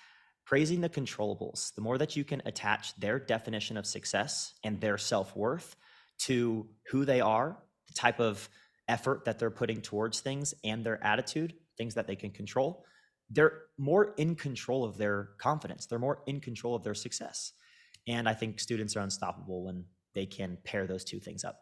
praising 0.46 0.81
the 0.81 0.89
controllables. 0.89 1.75
The 1.75 1.81
more 1.81 1.98
that 1.98 2.15
you 2.15 2.24
can 2.24 2.41
attach 2.46 2.96
their 2.96 3.20
definition 3.20 3.77
of 3.77 3.86
success 3.86 4.53
and 4.63 4.81
their 4.81 4.98
self 4.98 5.36
worth 5.36 5.75
to 6.20 6.67
who 6.89 7.05
they 7.05 7.22
are, 7.22 7.58
the 7.88 7.93
type 7.93 8.20
of 8.20 8.50
effort 8.88 9.25
that 9.25 9.38
they're 9.38 9.51
putting 9.51 9.81
towards 9.81 10.22
things, 10.22 10.53
and 10.63 10.84
their 10.84 11.03
attitude, 11.03 11.53
things 11.77 11.93
that 11.93 12.08
they 12.08 12.15
can 12.15 12.31
control, 12.31 12.86
they're 13.31 13.61
more 13.77 14.13
in 14.17 14.35
control 14.35 14.83
of 14.83 14.97
their 14.97 15.29
confidence. 15.38 15.85
They're 15.85 16.00
more 16.00 16.21
in 16.27 16.39
control 16.39 16.75
of 16.75 16.83
their 16.83 16.93
success. 16.93 17.53
And 18.07 18.27
I 18.27 18.33
think 18.33 18.59
students 18.59 18.95
are 18.95 19.01
unstoppable 19.01 19.63
when 19.63 19.85
they 20.13 20.25
can 20.25 20.57
pair 20.63 20.85
those 20.88 21.03
two 21.03 21.19
things 21.19 21.43
up. 21.43 21.59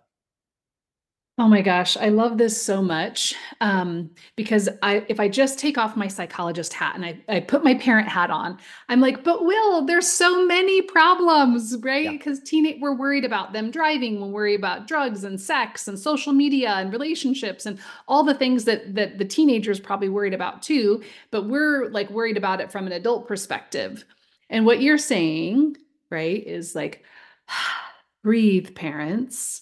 Oh 1.42 1.48
my 1.48 1.62
gosh, 1.62 1.96
I 1.96 2.10
love 2.10 2.38
this 2.38 2.62
so 2.62 2.82
much 2.82 3.34
um, 3.62 4.10
because 4.36 4.68
I, 4.84 5.06
if 5.08 5.22
I 5.22 5.30
just 5.30 5.58
take 5.58 5.78
off 5.78 5.96
my 5.96 6.10
psychologist 6.10 6.74
hat 6.74 6.96
and 6.96 7.06
I, 7.06 7.18
I 7.30 7.40
put 7.40 7.64
my 7.64 7.76
parent 7.76 8.10
hat 8.10 8.30
on, 8.30 8.60
I'm 8.90 9.00
like, 9.00 9.24
but 9.24 9.46
Will, 9.46 9.86
there's 9.86 10.06
so 10.06 10.46
many 10.46 10.82
problems, 10.82 11.78
right? 11.80 12.10
Because 12.10 12.42
teenage, 12.42 12.82
we're 12.82 12.94
worried 12.94 13.24
about 13.24 13.54
them 13.54 13.72
driving, 13.72 14.20
we're 14.20 14.28
worried 14.28 14.60
about 14.60 14.86
drugs 14.86 15.24
and 15.24 15.40
sex 15.40 15.88
and 15.88 15.98
social 15.98 16.34
media 16.34 16.72
and 16.72 16.92
relationships 16.92 17.66
and 17.66 17.80
all 18.10 18.26
the 18.26 18.34
things 18.34 18.66
that 18.66 18.94
that 18.96 19.18
the 19.18 19.24
teenagers 19.24 19.80
probably 19.80 20.10
worried 20.10 20.34
about 20.34 20.62
too. 20.62 21.02
But 21.32 21.48
we're 21.48 21.90
like 21.90 22.10
worried 22.10 22.36
about 22.36 22.60
it 22.60 22.70
from 22.70 22.86
an 22.86 22.92
adult 22.92 23.30
perspective. 23.30 24.04
And 24.50 24.66
what 24.66 24.82
you're 24.82 24.98
saying, 24.98 25.78
right, 26.12 26.46
is 26.46 26.76
like, 26.76 27.06
breathe, 28.24 28.76
parents 28.76 29.62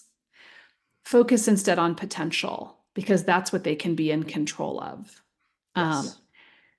focus 1.08 1.48
instead 1.48 1.78
on 1.78 1.94
potential 1.94 2.76
because 2.92 3.24
that's 3.24 3.50
what 3.50 3.64
they 3.64 3.74
can 3.74 3.94
be 3.94 4.10
in 4.10 4.22
control 4.24 4.78
of. 4.78 5.22
Um, 5.74 6.04
yes. 6.04 6.06
Um, 6.06 6.22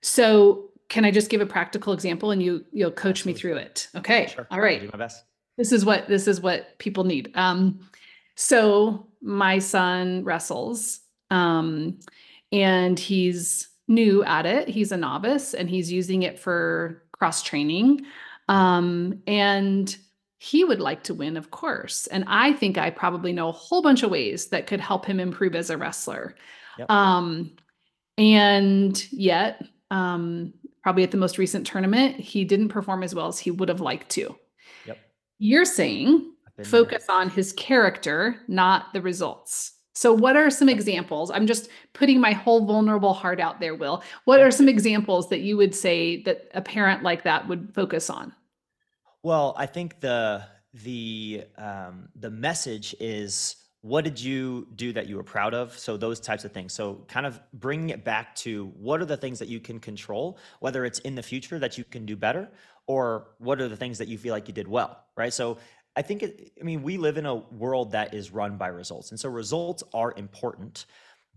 so 0.02 0.70
can 0.88 1.04
I 1.04 1.10
just 1.10 1.32
give 1.32 1.42
a 1.42 1.48
practical 1.48 1.94
example 1.94 2.30
and 2.30 2.42
you 2.42 2.64
you'll 2.72 2.92
coach 2.92 3.22
Absolutely. 3.22 3.34
me 3.34 3.40
through 3.40 3.56
it? 3.56 3.88
Okay. 3.96 4.28
Sure. 4.28 4.48
All 4.52 4.62
right. 4.62 4.82
I'll 4.82 4.86
do 4.86 4.92
my 4.94 5.00
best. 5.00 5.24
This 5.58 5.72
is 5.72 5.84
what 5.84 6.08
this 6.08 6.28
is 6.28 6.42
what 6.42 6.78
people 6.78 7.06
need. 7.06 7.32
Um, 7.34 7.80
so 8.36 9.08
my 9.20 9.58
son 9.58 10.24
wrestles. 10.24 11.00
Um, 11.32 12.00
and 12.52 13.00
he's 13.00 13.68
new 13.88 14.24
at 14.26 14.46
it. 14.46 14.68
He's 14.68 14.92
a 14.92 14.98
novice 14.98 15.56
and 15.56 15.68
he's 15.68 15.92
using 15.92 16.22
it 16.22 16.38
for 16.38 17.04
cross 17.14 17.42
training. 17.42 18.02
Um, 18.48 19.24
and 19.26 19.98
he 20.40 20.64
would 20.64 20.80
like 20.80 21.04
to 21.04 21.14
win, 21.14 21.36
of 21.36 21.52
course. 21.52 22.08
And 22.08 22.24
I 22.28 22.54
think 22.54 22.78
I 22.78 22.90
probably 22.90 23.34
know 23.34 23.50
a 23.50 23.54
whole 23.54 23.82
bunch 23.82 24.04
of 24.04 24.10
ways 24.10 24.48
that 24.48 24.68
could 24.68 24.80
help 24.80 25.06
him 25.06 25.20
improve 25.20 25.54
as 25.54 25.70
a 25.70 25.78
wrestler. 25.78 26.34
Yep. 26.78 26.90
Um, 26.90 27.52
and 28.18 29.12
yet, 29.12 29.62
um, 29.92 30.54
probably 30.82 31.04
at 31.04 31.12
the 31.12 31.18
most 31.18 31.38
recent 31.38 31.68
tournament, 31.68 32.16
he 32.16 32.46
didn't 32.46 32.70
perform 32.70 33.04
as 33.04 33.14
well 33.14 33.28
as 33.28 33.38
he 33.38 33.52
would 33.52 33.68
have 33.68 33.82
liked 33.82 34.10
to. 34.12 34.34
Yep. 34.86 34.98
You're 35.40 35.66
saying 35.66 36.32
focus 36.64 37.06
there. 37.08 37.18
on 37.18 37.30
his 37.30 37.52
character, 37.54 38.38
not 38.48 38.94
the 38.94 39.02
results. 39.02 39.74
So, 39.94 40.14
what 40.14 40.38
are 40.38 40.50
some 40.50 40.70
examples? 40.70 41.32
I'm 41.32 41.48
just 41.48 41.68
putting 41.92 42.22
my 42.22 42.32
whole 42.32 42.66
vulnerable 42.66 43.14
heart 43.14 43.42
out 43.42 43.60
there, 43.60 43.76
Will. 43.76 44.04
What 44.24 44.40
are 44.40 44.52
some 44.52 44.70
examples 44.70 45.28
that 45.30 45.42
you 45.42 45.58
would 45.58 45.76
say 45.76 46.24
that 46.24 46.50
a 46.54 46.62
parent 46.62 47.04
like 47.04 47.24
that 47.24 47.50
would 47.50 47.74
focus 47.76 48.10
on? 48.10 48.34
Well, 49.24 49.54
I 49.58 49.66
think 49.66 50.00
the 50.00 50.44
the 50.74 51.44
um, 51.58 52.10
the 52.16 52.30
message 52.30 52.96
is 53.00 53.56
what 53.82 54.04
did 54.04 54.20
you 54.20 54.68
do 54.76 54.92
that 54.94 55.08
you 55.08 55.16
were 55.16 55.24
proud 55.24 55.54
of? 55.54 55.78
So 55.78 55.98
those 55.98 56.20
types 56.20 56.44
of 56.44 56.52
things. 56.52 56.74
So 56.74 57.06
kind 57.08 57.26
of 57.26 57.40
bringing 57.54 57.90
it 57.90 58.04
back 58.04 58.36
to 58.36 58.68
what 58.78 59.02
are 59.02 59.06
the 59.06 59.18
things 59.18 59.40
that 59.40 59.48
you 59.48 59.60
can 59.60 59.80
control 59.80 60.38
whether 60.60 60.86
it's 60.86 61.00
in 61.00 61.16
the 61.16 61.24
future 61.24 61.60
that 61.60 61.78
you 61.78 61.84
can 61.84 62.06
do 62.06 62.16
better 62.16 62.50
or 62.88 63.28
what 63.40 63.62
are 63.62 63.70
the 63.70 63.78
things 63.78 63.98
that 63.98 64.08
you 64.08 64.18
feel 64.18 64.34
like 64.34 64.48
you 64.48 64.54
did 64.54 64.68
well 64.68 65.04
right? 65.18 65.34
So 65.34 65.58
i 65.96 66.02
think 66.02 66.22
it, 66.24 66.52
i 66.62 66.64
mean 66.64 66.84
we 66.84 66.98
live 66.98 67.18
in 67.18 67.26
a 67.26 67.36
world 67.36 67.92
that 67.92 68.14
is 68.14 68.32
run 68.32 68.58
by 68.58 68.68
results 68.68 69.10
and 69.12 69.20
so 69.20 69.30
results 69.30 69.84
are 69.94 70.14
important. 70.18 70.86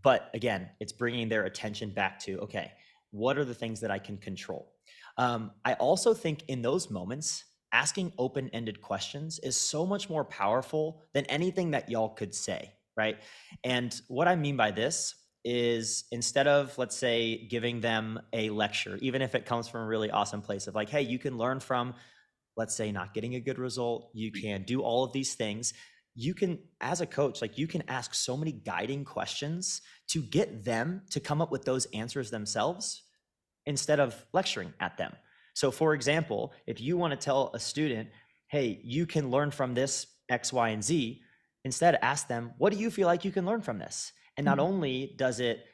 But 0.02 0.30
again 0.34 0.68
it's 0.80 0.92
bringing 0.92 1.28
their 1.28 1.44
attention 1.44 1.90
back 1.90 2.18
to 2.20 2.38
okay 2.40 2.72
what 3.12 3.38
are 3.38 3.44
the 3.44 3.54
things 3.54 3.80
that 3.80 3.90
i 3.90 3.98
can 3.98 4.16
control? 4.18 4.72
Um, 5.16 5.52
i 5.64 5.74
also 5.74 6.12
think 6.12 6.44
in 6.48 6.60
those 6.60 6.90
moments 6.90 7.44
asking 7.72 8.12
open 8.18 8.50
ended 8.52 8.80
questions 8.80 9.38
is 9.40 9.56
so 9.56 9.86
much 9.86 10.10
more 10.10 10.24
powerful 10.24 11.02
than 11.14 11.24
anything 11.26 11.72
that 11.72 11.88
y'all 11.88 12.10
could 12.10 12.34
say, 12.34 12.72
right? 12.96 13.18
And 13.64 13.98
what 14.08 14.28
I 14.28 14.36
mean 14.36 14.56
by 14.56 14.70
this 14.70 15.14
is 15.44 16.04
instead 16.12 16.46
of, 16.46 16.76
let's 16.78 16.96
say, 16.96 17.46
giving 17.48 17.80
them 17.80 18.20
a 18.32 18.50
lecture, 18.50 18.98
even 19.00 19.22
if 19.22 19.34
it 19.34 19.46
comes 19.46 19.68
from 19.68 19.82
a 19.82 19.86
really 19.86 20.10
awesome 20.10 20.42
place 20.42 20.66
of 20.66 20.74
like, 20.74 20.88
hey, 20.88 21.02
you 21.02 21.18
can 21.18 21.36
learn 21.36 21.58
from, 21.58 21.94
let's 22.56 22.74
say, 22.74 22.92
not 22.92 23.14
getting 23.14 23.34
a 23.34 23.40
good 23.40 23.58
result, 23.58 24.10
you 24.14 24.30
can 24.30 24.62
do 24.62 24.82
all 24.82 25.04
of 25.04 25.12
these 25.12 25.34
things. 25.34 25.72
You 26.14 26.34
can, 26.34 26.58
as 26.80 27.00
a 27.00 27.06
coach, 27.06 27.40
like 27.40 27.58
you 27.58 27.66
can 27.66 27.82
ask 27.88 28.14
so 28.14 28.36
many 28.36 28.52
guiding 28.52 29.04
questions 29.04 29.80
to 30.08 30.22
get 30.22 30.64
them 30.64 31.02
to 31.10 31.20
come 31.20 31.40
up 31.40 31.50
with 31.50 31.64
those 31.64 31.86
answers 31.86 32.30
themselves 32.30 33.02
instead 33.64 33.98
of 33.98 34.26
lecturing 34.32 34.74
at 34.78 34.98
them. 34.98 35.12
So, 35.54 35.71
for 35.71 35.94
example, 35.94 36.52
if 36.66 36.80
you 36.80 36.97
want 36.97 37.12
to 37.12 37.25
tell 37.25 37.50
a 37.54 37.61
student, 37.61 38.09
hey, 38.49 38.80
you 38.82 39.06
can 39.06 39.30
learn 39.30 39.50
from 39.50 39.75
this 39.75 40.06
X, 40.28 40.52
Y, 40.52 40.68
and 40.71 40.82
Z, 40.82 41.21
instead 41.64 41.99
ask 42.02 42.28
them, 42.28 42.52
what 42.59 42.73
do 42.73 42.78
you 42.78 42.90
feel 42.90 43.06
like 43.06 43.25
you 43.25 43.32
can 43.32 43.47
learn 43.47 43.62
from 43.62 43.78
this? 43.78 44.12
And 44.37 44.44
not 44.44 44.59
mm-hmm. 44.59 44.66
only 44.66 45.14
does 45.16 45.40
it 45.40 45.64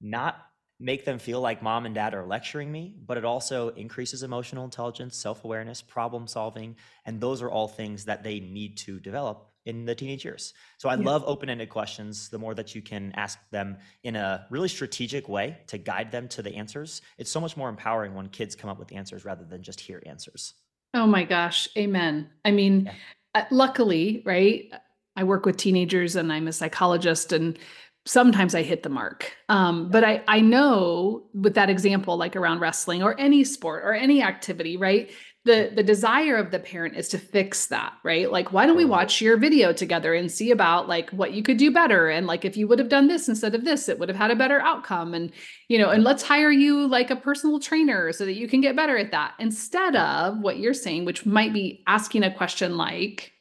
not 0.00 0.36
make 0.80 1.04
them 1.04 1.18
feel 1.18 1.40
like 1.40 1.62
mom 1.62 1.86
and 1.86 1.94
dad 1.94 2.14
are 2.14 2.24
lecturing 2.24 2.70
me, 2.70 2.94
but 3.04 3.16
it 3.16 3.24
also 3.24 3.70
increases 3.70 4.22
emotional 4.22 4.64
intelligence, 4.64 5.16
self 5.16 5.44
awareness, 5.44 5.82
problem 5.82 6.26
solving. 6.26 6.76
And 7.04 7.20
those 7.20 7.42
are 7.42 7.50
all 7.50 7.68
things 7.68 8.04
that 8.04 8.22
they 8.22 8.40
need 8.40 8.76
to 8.78 9.00
develop 9.00 9.50
in 9.68 9.84
the 9.84 9.94
teenage 9.94 10.24
years. 10.24 10.54
So 10.78 10.88
I 10.88 10.96
yeah. 10.96 11.04
love 11.04 11.22
open-ended 11.26 11.68
questions. 11.68 12.30
The 12.30 12.38
more 12.38 12.54
that 12.54 12.74
you 12.74 12.80
can 12.80 13.12
ask 13.16 13.38
them 13.50 13.76
in 14.02 14.16
a 14.16 14.46
really 14.50 14.68
strategic 14.68 15.28
way 15.28 15.58
to 15.66 15.76
guide 15.76 16.10
them 16.10 16.26
to 16.28 16.42
the 16.42 16.54
answers, 16.54 17.02
it's 17.18 17.30
so 17.30 17.38
much 17.38 17.56
more 17.56 17.68
empowering 17.68 18.14
when 18.14 18.28
kids 18.30 18.56
come 18.56 18.70
up 18.70 18.78
with 18.78 18.90
answers 18.92 19.26
rather 19.26 19.44
than 19.44 19.62
just 19.62 19.78
hear 19.78 20.02
answers. 20.06 20.54
Oh 20.94 21.06
my 21.06 21.22
gosh, 21.22 21.68
amen. 21.76 22.30
I 22.46 22.50
mean, 22.50 22.86
yeah. 22.86 22.92
uh, 23.34 23.44
luckily, 23.50 24.22
right? 24.24 24.72
I 25.16 25.24
work 25.24 25.44
with 25.44 25.58
teenagers 25.58 26.16
and 26.16 26.32
I'm 26.32 26.48
a 26.48 26.52
psychologist 26.52 27.32
and 27.32 27.58
sometimes 28.06 28.54
I 28.54 28.62
hit 28.62 28.82
the 28.82 28.88
mark. 28.88 29.36
Um, 29.50 29.90
but 29.90 30.02
I 30.02 30.22
I 30.28 30.40
know 30.40 31.26
with 31.34 31.54
that 31.54 31.68
example, 31.68 32.16
like 32.16 32.36
around 32.36 32.60
wrestling 32.60 33.02
or 33.02 33.20
any 33.20 33.44
sport 33.44 33.84
or 33.84 33.92
any 33.92 34.22
activity, 34.22 34.78
right? 34.78 35.10
The 35.48 35.72
the 35.74 35.82
desire 35.82 36.36
of 36.36 36.50
the 36.50 36.58
parent 36.58 36.94
is 36.94 37.08
to 37.08 37.18
fix 37.18 37.66
that 37.66 37.94
right? 38.04 38.30
Like 38.30 38.52
why 38.52 38.66
don't 38.66 38.76
we 38.76 38.84
watch 38.84 39.22
your 39.22 39.38
video 39.38 39.72
together 39.72 40.12
and 40.12 40.30
see 40.30 40.50
about 40.50 40.88
like 40.88 41.08
what 41.10 41.32
you 41.32 41.42
could 41.42 41.56
do 41.56 41.72
better? 41.72 42.08
And 42.10 42.26
like 42.26 42.44
if 42.44 42.56
you 42.56 42.68
would 42.68 42.78
have 42.78 42.90
done 42.90 43.08
this 43.08 43.28
instead 43.28 43.54
of 43.54 43.64
this 43.64 43.88
it 43.88 43.98
would 43.98 44.10
have 44.10 44.18
had 44.18 44.30
a 44.30 44.36
better 44.36 44.60
outcome. 44.60 45.14
And 45.14 45.32
you 45.68 45.78
know 45.78 45.88
and 45.88 46.04
let's 46.04 46.22
hire 46.22 46.50
you 46.50 46.86
like 46.86 47.10
a 47.10 47.16
personal 47.16 47.58
trainer 47.58 48.12
so 48.12 48.26
that 48.26 48.34
you 48.34 48.46
can 48.46 48.60
get 48.60 48.76
better 48.76 48.98
at 48.98 49.10
that. 49.10 49.34
Instead 49.38 49.96
of 49.96 50.38
what 50.38 50.58
you're 50.58 50.74
saying 50.74 51.06
which 51.06 51.24
might 51.24 51.54
be 51.54 51.82
asking 51.86 52.22
a 52.22 52.34
question 52.34 52.76
like 52.76 53.32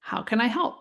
how 0.00 0.22
can 0.22 0.40
i 0.40 0.46
help? 0.46 0.76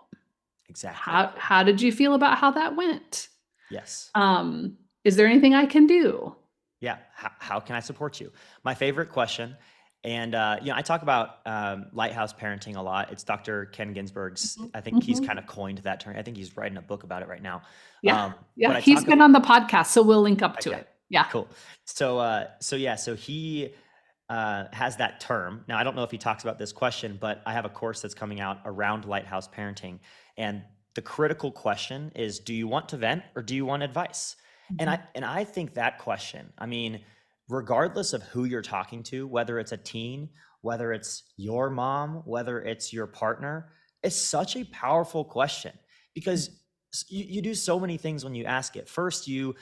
Exactly. 0.69 1.11
How 1.11 1.33
how 1.37 1.63
did 1.63 1.81
you 1.81 1.91
feel 1.91 2.15
about 2.15 2.37
how 2.37 2.51
that 2.51 2.77
went? 2.77 3.27
Yes. 3.69 4.09
Um 4.15 4.77
is 5.03 5.17
there 5.17 5.27
anything 5.27 5.53
i 5.53 5.65
can 5.65 5.87
do? 5.87 6.35
Yeah. 6.79 6.97
How, 7.13 7.31
how 7.39 7.59
can 7.59 7.75
i 7.75 7.81
support 7.81 8.21
you? 8.21 8.31
My 8.63 8.73
favorite 8.73 9.09
question 9.09 9.57
and 10.05 10.35
uh, 10.35 10.57
you 10.61 10.67
know, 10.67 10.75
I 10.75 10.83
talk 10.83 11.01
about 11.01 11.39
um, 11.47 11.87
lighthouse 11.91 12.31
parenting 12.31 12.75
a 12.75 12.81
lot. 12.81 13.11
It's 13.11 13.23
Dr. 13.23 13.65
Ken 13.65 13.91
Ginsburg's. 13.91 14.55
Mm-hmm. 14.55 14.67
I 14.75 14.81
think 14.81 14.97
mm-hmm. 14.97 15.05
he's 15.05 15.19
kind 15.19 15.39
of 15.39 15.47
coined 15.47 15.79
that 15.79 15.99
term. 15.99 16.15
I 16.15 16.21
think 16.21 16.37
he's 16.37 16.55
writing 16.55 16.77
a 16.77 16.81
book 16.81 17.01
about 17.01 17.23
it 17.23 17.27
right 17.27 17.41
now. 17.41 17.63
Yeah, 18.03 18.25
um, 18.25 18.35
yeah. 18.55 18.79
He's 18.79 19.03
been 19.03 19.13
about, 19.13 19.23
on 19.23 19.31
the 19.31 19.39
podcast, 19.39 19.87
so 19.87 20.03
we'll 20.03 20.21
link 20.21 20.43
up 20.43 20.59
to 20.59 20.69
okay. 20.69 20.79
it. 20.81 20.89
Yeah, 21.09 21.23
cool. 21.25 21.47
So, 21.85 22.19
uh, 22.19 22.49
so 22.59 22.75
yeah, 22.75 22.95
so 22.95 23.15
he 23.15 23.73
uh, 24.29 24.65
has 24.73 24.97
that 24.97 25.19
term. 25.19 25.65
Now, 25.67 25.79
I 25.79 25.83
don't 25.83 25.95
know 25.95 26.03
if 26.03 26.11
he 26.11 26.19
talks 26.19 26.43
about 26.43 26.59
this 26.59 26.71
question, 26.71 27.17
but 27.19 27.41
I 27.47 27.53
have 27.53 27.65
a 27.65 27.69
course 27.69 27.99
that's 27.99 28.13
coming 28.13 28.39
out 28.39 28.59
around 28.63 29.05
lighthouse 29.05 29.47
parenting, 29.47 29.97
and 30.37 30.61
the 30.93 31.01
critical 31.01 31.51
question 31.51 32.11
is: 32.15 32.37
Do 32.39 32.53
you 32.53 32.67
want 32.67 32.89
to 32.89 32.97
vent 32.97 33.23
or 33.35 33.41
do 33.41 33.55
you 33.55 33.65
want 33.65 33.81
advice? 33.81 34.35
Mm-hmm. 34.71 34.75
And 34.81 34.89
I 34.91 34.99
and 35.15 35.25
I 35.25 35.45
think 35.45 35.73
that 35.73 35.97
question. 35.97 36.53
I 36.59 36.67
mean 36.67 37.01
regardless 37.49 38.13
of 38.13 38.23
who 38.23 38.45
you're 38.45 38.61
talking 38.61 39.03
to, 39.03 39.27
whether 39.27 39.59
it's 39.59 39.71
a 39.71 39.77
teen, 39.77 40.29
whether 40.61 40.93
it's 40.93 41.23
your 41.37 41.69
mom, 41.69 42.23
whether 42.25 42.61
it's 42.61 42.91
your 42.91 43.07
partner, 43.07 43.69
it's 44.03 44.15
such 44.15 44.55
a 44.55 44.63
powerful 44.65 45.23
question 45.23 45.71
because 46.13 46.61
you, 47.07 47.25
you 47.27 47.41
do 47.41 47.53
so 47.53 47.79
many 47.79 47.97
things 47.97 48.23
when 48.23 48.35
you 48.35 48.45
ask 48.45 48.75
it. 48.75 48.89
First, 48.89 49.27
you 49.27 49.55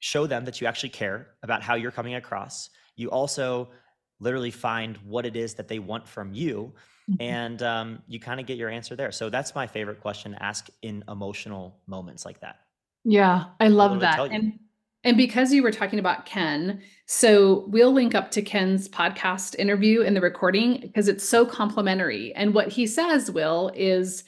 show 0.00 0.26
them 0.26 0.44
that 0.44 0.60
you 0.60 0.66
actually 0.66 0.88
care 0.90 1.28
about 1.42 1.62
how 1.62 1.74
you're 1.74 1.90
coming 1.90 2.14
across. 2.14 2.70
You 2.96 3.10
also 3.10 3.70
literally 4.18 4.50
find 4.50 4.96
what 4.98 5.26
it 5.26 5.36
is 5.36 5.54
that 5.54 5.68
they 5.68 5.78
want 5.78 6.06
from 6.06 6.32
you 6.32 6.72
mm-hmm. 7.10 7.22
and 7.22 7.62
um, 7.62 8.02
you 8.06 8.20
kind 8.20 8.38
of 8.38 8.46
get 8.46 8.58
your 8.58 8.68
answer 8.68 8.94
there 8.94 9.10
so 9.10 9.28
that's 9.28 9.54
my 9.54 9.66
favorite 9.66 10.00
question 10.00 10.32
to 10.32 10.42
ask 10.42 10.68
in 10.82 11.02
emotional 11.08 11.78
moments 11.86 12.24
like 12.24 12.38
that 12.40 12.60
yeah 13.04 13.46
i 13.58 13.68
love 13.68 13.98
that 14.00 14.18
and 14.30 14.58
and 15.04 15.16
because 15.16 15.52
you 15.52 15.62
were 15.62 15.70
talking 15.70 15.98
about 15.98 16.26
Ken, 16.26 16.82
so 17.06 17.64
we'll 17.68 17.92
link 17.92 18.14
up 18.14 18.30
to 18.32 18.42
Ken's 18.42 18.88
podcast 18.88 19.56
interview 19.58 20.02
in 20.02 20.14
the 20.14 20.20
recording 20.20 20.80
because 20.80 21.08
it's 21.08 21.26
so 21.26 21.46
complimentary. 21.46 22.34
And 22.34 22.54
what 22.54 22.68
he 22.68 22.86
says, 22.86 23.30
Will, 23.30 23.72
is 23.74 24.24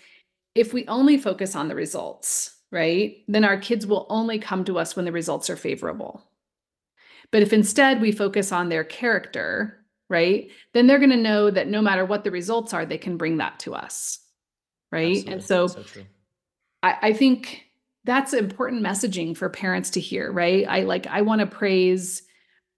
if 0.54 0.72
we 0.72 0.86
only 0.86 1.18
focus 1.18 1.54
on 1.54 1.68
the 1.68 1.74
results, 1.74 2.56
right, 2.70 3.16
then 3.28 3.44
our 3.44 3.58
kids 3.58 3.86
will 3.86 4.06
only 4.08 4.38
come 4.38 4.64
to 4.64 4.78
us 4.78 4.96
when 4.96 5.04
the 5.04 5.12
results 5.12 5.50
are 5.50 5.56
favorable. 5.56 6.26
But 7.30 7.42
if 7.42 7.52
instead 7.52 8.00
we 8.00 8.12
focus 8.12 8.50
on 8.50 8.68
their 8.68 8.84
character, 8.84 9.84
right, 10.08 10.50
then 10.72 10.86
they're 10.86 10.98
going 10.98 11.10
to 11.10 11.16
know 11.16 11.50
that 11.50 11.68
no 11.68 11.82
matter 11.82 12.04
what 12.04 12.24
the 12.24 12.30
results 12.30 12.72
are, 12.72 12.86
they 12.86 12.98
can 12.98 13.16
bring 13.16 13.38
that 13.38 13.58
to 13.60 13.74
us. 13.74 14.18
Right. 14.90 15.16
Absolutely. 15.16 15.32
And 15.32 15.42
so, 15.42 15.66
so 15.68 16.02
I, 16.82 16.96
I 17.00 17.12
think 17.12 17.64
that's 18.04 18.32
important 18.32 18.82
messaging 18.82 19.36
for 19.36 19.48
parents 19.48 19.90
to 19.90 20.00
hear, 20.00 20.32
right? 20.32 20.66
I 20.68 20.82
like 20.82 21.06
I 21.06 21.22
want 21.22 21.40
to 21.40 21.46
praise 21.46 22.22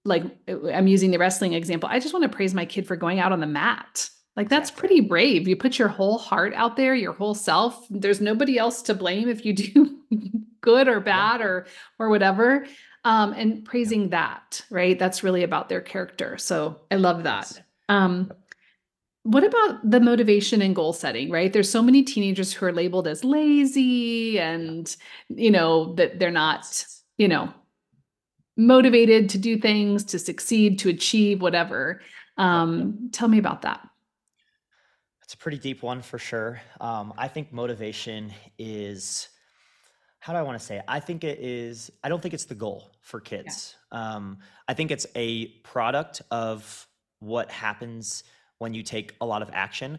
like 0.04 0.24
I'm 0.48 0.86
using 0.86 1.10
the 1.10 1.18
wrestling 1.18 1.54
example. 1.54 1.88
I 1.90 1.98
just 1.98 2.12
want 2.12 2.24
to 2.24 2.34
praise 2.36 2.54
my 2.54 2.66
kid 2.66 2.86
for 2.86 2.96
going 2.96 3.20
out 3.20 3.32
on 3.32 3.40
the 3.40 3.46
mat. 3.46 4.10
Like 4.36 4.48
that's 4.48 4.70
pretty 4.70 5.00
brave. 5.00 5.48
You 5.48 5.56
put 5.56 5.78
your 5.78 5.88
whole 5.88 6.18
heart 6.18 6.52
out 6.54 6.76
there, 6.76 6.94
your 6.94 7.12
whole 7.12 7.34
self. 7.34 7.86
There's 7.88 8.20
nobody 8.20 8.58
else 8.58 8.82
to 8.82 8.94
blame 8.94 9.28
if 9.28 9.44
you 9.44 9.52
do 9.52 9.98
good 10.60 10.88
or 10.88 11.00
bad 11.00 11.40
or 11.40 11.66
or 11.98 12.10
whatever. 12.10 12.66
Um, 13.04 13.32
and 13.34 13.64
praising 13.64 14.10
that, 14.10 14.64
right? 14.70 14.98
That's 14.98 15.22
really 15.22 15.42
about 15.42 15.68
their 15.68 15.82
character. 15.82 16.38
So 16.38 16.80
I 16.90 16.96
love 16.96 17.24
that. 17.24 17.62
Um, 17.90 18.32
what 19.24 19.42
about 19.42 19.90
the 19.90 20.00
motivation 20.00 20.60
and 20.60 20.76
goal 20.76 20.92
setting, 20.92 21.30
right? 21.30 21.52
There's 21.52 21.70
so 21.70 21.82
many 21.82 22.02
teenagers 22.02 22.52
who 22.52 22.66
are 22.66 22.72
labeled 22.72 23.08
as 23.08 23.24
lazy 23.24 24.38
and, 24.38 24.94
you 25.28 25.50
know, 25.50 25.94
that 25.94 26.18
they're 26.18 26.30
not, 26.30 26.84
you 27.16 27.26
know, 27.26 27.52
motivated 28.58 29.30
to 29.30 29.38
do 29.38 29.58
things, 29.58 30.04
to 30.04 30.18
succeed, 30.18 30.78
to 30.80 30.90
achieve, 30.90 31.40
whatever. 31.40 32.02
Um, 32.36 33.08
tell 33.12 33.28
me 33.28 33.38
about 33.38 33.62
that. 33.62 33.80
It's 35.22 35.32
a 35.32 35.38
pretty 35.38 35.58
deep 35.58 35.82
one 35.82 36.02
for 36.02 36.18
sure. 36.18 36.60
Um, 36.78 37.14
I 37.16 37.28
think 37.28 37.50
motivation 37.50 38.30
is 38.58 39.30
how 40.18 40.34
do 40.34 40.38
I 40.38 40.42
want 40.42 40.58
to 40.58 40.64
say 40.64 40.76
it? 40.76 40.84
I 40.86 41.00
think 41.00 41.24
it 41.24 41.38
is, 41.38 41.90
I 42.02 42.10
don't 42.10 42.20
think 42.20 42.34
it's 42.34 42.44
the 42.44 42.54
goal 42.54 42.92
for 43.00 43.20
kids. 43.20 43.74
Um, 43.90 44.38
I 44.68 44.74
think 44.74 44.90
it's 44.90 45.06
a 45.14 45.46
product 45.62 46.20
of 46.30 46.86
what 47.20 47.50
happens 47.50 48.24
when 48.58 48.74
you 48.74 48.82
take 48.82 49.14
a 49.20 49.26
lot 49.26 49.42
of 49.42 49.50
action. 49.52 49.98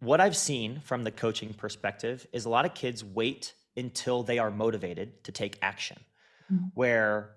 What 0.00 0.20
I've 0.20 0.36
seen 0.36 0.80
from 0.80 1.04
the 1.04 1.10
coaching 1.10 1.54
perspective 1.54 2.26
is 2.32 2.44
a 2.44 2.48
lot 2.50 2.64
of 2.64 2.74
kids 2.74 3.04
wait 3.04 3.54
until 3.76 4.22
they 4.22 4.38
are 4.38 4.50
motivated 4.50 5.24
to 5.24 5.32
take 5.32 5.58
action, 5.62 5.98
Mhm. 6.52 6.70
where 6.74 7.36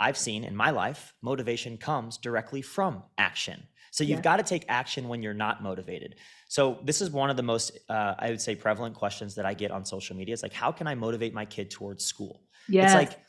I've 0.00 0.16
seen 0.16 0.44
in 0.44 0.54
my 0.56 0.70
life, 0.70 1.14
motivation 1.22 1.76
comes 1.76 2.18
directly 2.18 2.62
from 2.62 3.02
action. 3.18 3.66
So 3.90 4.04
you've 4.04 4.18
Yeah. 4.18 4.22
got 4.22 4.36
to 4.36 4.42
take 4.42 4.64
action 4.68 5.08
when 5.08 5.22
you're 5.22 5.34
not 5.34 5.62
motivated. 5.62 6.16
So 6.48 6.78
this 6.84 7.00
is 7.00 7.10
one 7.10 7.30
of 7.30 7.36
the 7.36 7.42
most, 7.42 7.76
uh, 7.88 8.14
I 8.18 8.30
would 8.30 8.40
say, 8.40 8.54
prevalent 8.54 8.94
questions 8.94 9.34
that 9.34 9.46
I 9.46 9.54
get 9.54 9.70
on 9.70 9.84
social 9.84 10.14
media. 10.16 10.32
It's 10.34 10.42
like, 10.42 10.52
how 10.52 10.70
can 10.72 10.86
I 10.86 10.94
motivate 10.94 11.34
my 11.34 11.44
kid 11.44 11.70
towards 11.70 12.04
school? 12.04 12.42
Yes. 12.68 12.84
It's 12.86 12.94
like 12.94 13.20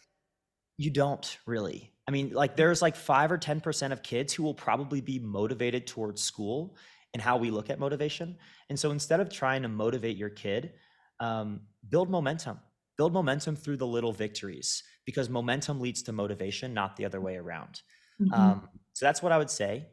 you 0.79 0.89
don't 0.89 1.37
really. 1.45 1.91
I 2.07 2.11
mean, 2.11 2.31
like 2.31 2.55
there's 2.55 2.81
like 2.81 2.95
five 2.95 3.31
or 3.31 3.37
ten 3.37 3.59
percent 3.59 3.91
of 3.91 4.01
kids 4.01 4.33
who 4.33 4.43
will 4.43 4.53
probably 4.53 5.01
be 5.01 5.19
motivated 5.19 5.85
towards 5.85 6.21
school 6.21 6.77
and 7.13 7.21
how 7.21 7.35
we 7.37 7.51
look 7.51 7.69
at 7.69 7.79
motivation. 7.79 8.37
And 8.69 8.79
so 8.79 8.91
instead 8.91 9.19
of 9.19 9.29
trying 9.29 9.63
to 9.63 9.67
motivate 9.67 10.15
your 10.15 10.29
kid, 10.29 10.71
um, 11.19 11.61
build 11.89 12.09
momentum. 12.09 12.59
Build 12.97 13.13
momentum 13.13 13.55
through 13.57 13.77
the 13.77 13.87
little 13.87 14.13
victories 14.13 14.83
because 15.05 15.29
momentum 15.29 15.81
leads 15.81 16.01
to 16.03 16.13
motivation, 16.13 16.73
not 16.73 16.95
the 16.95 17.05
other 17.05 17.19
way 17.19 17.35
around. 17.35 17.81
Mhm. 18.21 18.33
Um, 18.33 18.69
so 18.93 19.05
that's 19.05 19.21
what 19.21 19.31
I 19.33 19.37
would 19.37 19.49
say 19.49 19.87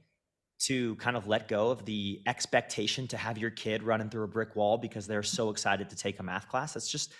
to 0.59 0.95
kind 0.97 1.17
of 1.17 1.27
let 1.27 1.49
go 1.49 1.71
of 1.71 1.85
the 1.85 2.23
expectation 2.27 3.09
to 3.09 3.17
have 3.17 3.39
your 3.39 3.51
kid 3.51 3.83
running 3.83 4.09
through 4.09 4.25
a 4.25 4.29
brick 4.29 4.57
wall 4.57 4.79
because 4.79 5.07
they're 5.07 5.23
so 5.23 5.51
excited 5.51 5.91
to 5.91 5.97
take 5.97 6.19
a 6.21 6.23
math 6.23 6.49
class. 6.49 6.75
That's 6.75 6.91
just, 6.91 7.13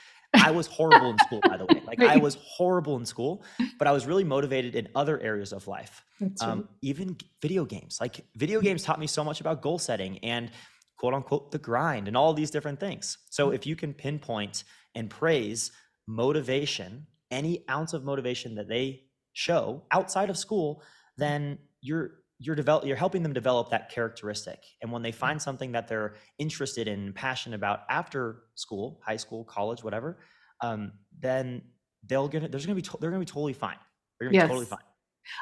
I 0.45 0.51
was 0.51 0.67
horrible 0.67 1.11
in 1.11 1.19
school, 1.19 1.41
by 1.43 1.57
the 1.57 1.67
way. 1.67 1.83
Like 1.87 2.01
I 2.15 2.17
was 2.17 2.37
horrible 2.43 2.97
in 2.97 3.07
school, 3.07 3.43
but 3.79 3.89
I 3.89 3.93
was 3.93 4.07
really 4.07 4.25
motivated 4.25 4.75
in 4.75 4.89
other 4.95 5.21
areas 5.21 5.53
of 5.53 5.67
life. 5.67 6.05
Um, 6.41 6.69
even 6.83 7.17
video 7.43 7.65
games. 7.65 7.99
Like 8.01 8.25
video 8.37 8.61
games 8.61 8.83
taught 8.83 9.01
me 9.01 9.07
so 9.07 9.25
much 9.25 9.41
about 9.41 9.63
goal 9.63 9.79
setting 9.79 10.19
and 10.19 10.51
quote 10.99 11.15
unquote 11.15 11.51
the 11.51 11.59
grind 11.59 12.09
and 12.09 12.17
all 12.17 12.33
these 12.33 12.51
different 12.51 12.81
things. 12.81 13.19
So 13.31 13.51
if 13.51 13.67
you 13.67 13.77
can 13.77 13.95
pinpoint 13.95 14.65
and 14.95 15.11
praise 15.11 15.73
motivation, 16.07 17.07
any 17.31 17.65
ounce 17.71 17.93
of 17.93 18.05
motivation 18.05 18.55
that 18.55 18.69
they 18.69 19.03
show 19.33 19.85
outside 19.91 20.31
of 20.31 20.39
school, 20.39 20.83
then 21.17 21.59
you're 21.81 22.13
you're 22.39 22.55
develop 22.55 22.85
you're 22.85 22.97
helping 22.97 23.23
them 23.23 23.33
develop 23.33 23.71
that 23.71 23.91
characteristic. 23.91 24.59
And 24.83 24.93
when 24.93 25.03
they 25.03 25.13
find 25.13 25.41
something 25.41 25.73
that 25.73 25.89
they're 25.89 26.15
interested 26.39 26.87
in, 26.89 27.01
and 27.01 27.15
passionate 27.15 27.57
about 27.57 27.81
after 27.89 28.45
school, 28.55 29.01
high 29.05 29.17
school, 29.17 29.45
college, 29.45 29.83
whatever, 29.83 30.19
um, 30.61 30.93
then 31.19 31.63
they'll 32.07 32.29
get 32.29 32.51
there's 32.51 32.67
gonna 32.67 32.77
be 32.77 32.83
to- 32.83 32.99
they're 33.01 33.11
gonna 33.11 33.21
be 33.21 33.27
totally 33.27 33.53
fine. 33.55 33.79
They're 34.19 34.29
gonna 34.29 34.43
be 34.45 34.49
totally 34.49 34.67
Yes. 34.67 34.71
fine. 34.71 34.85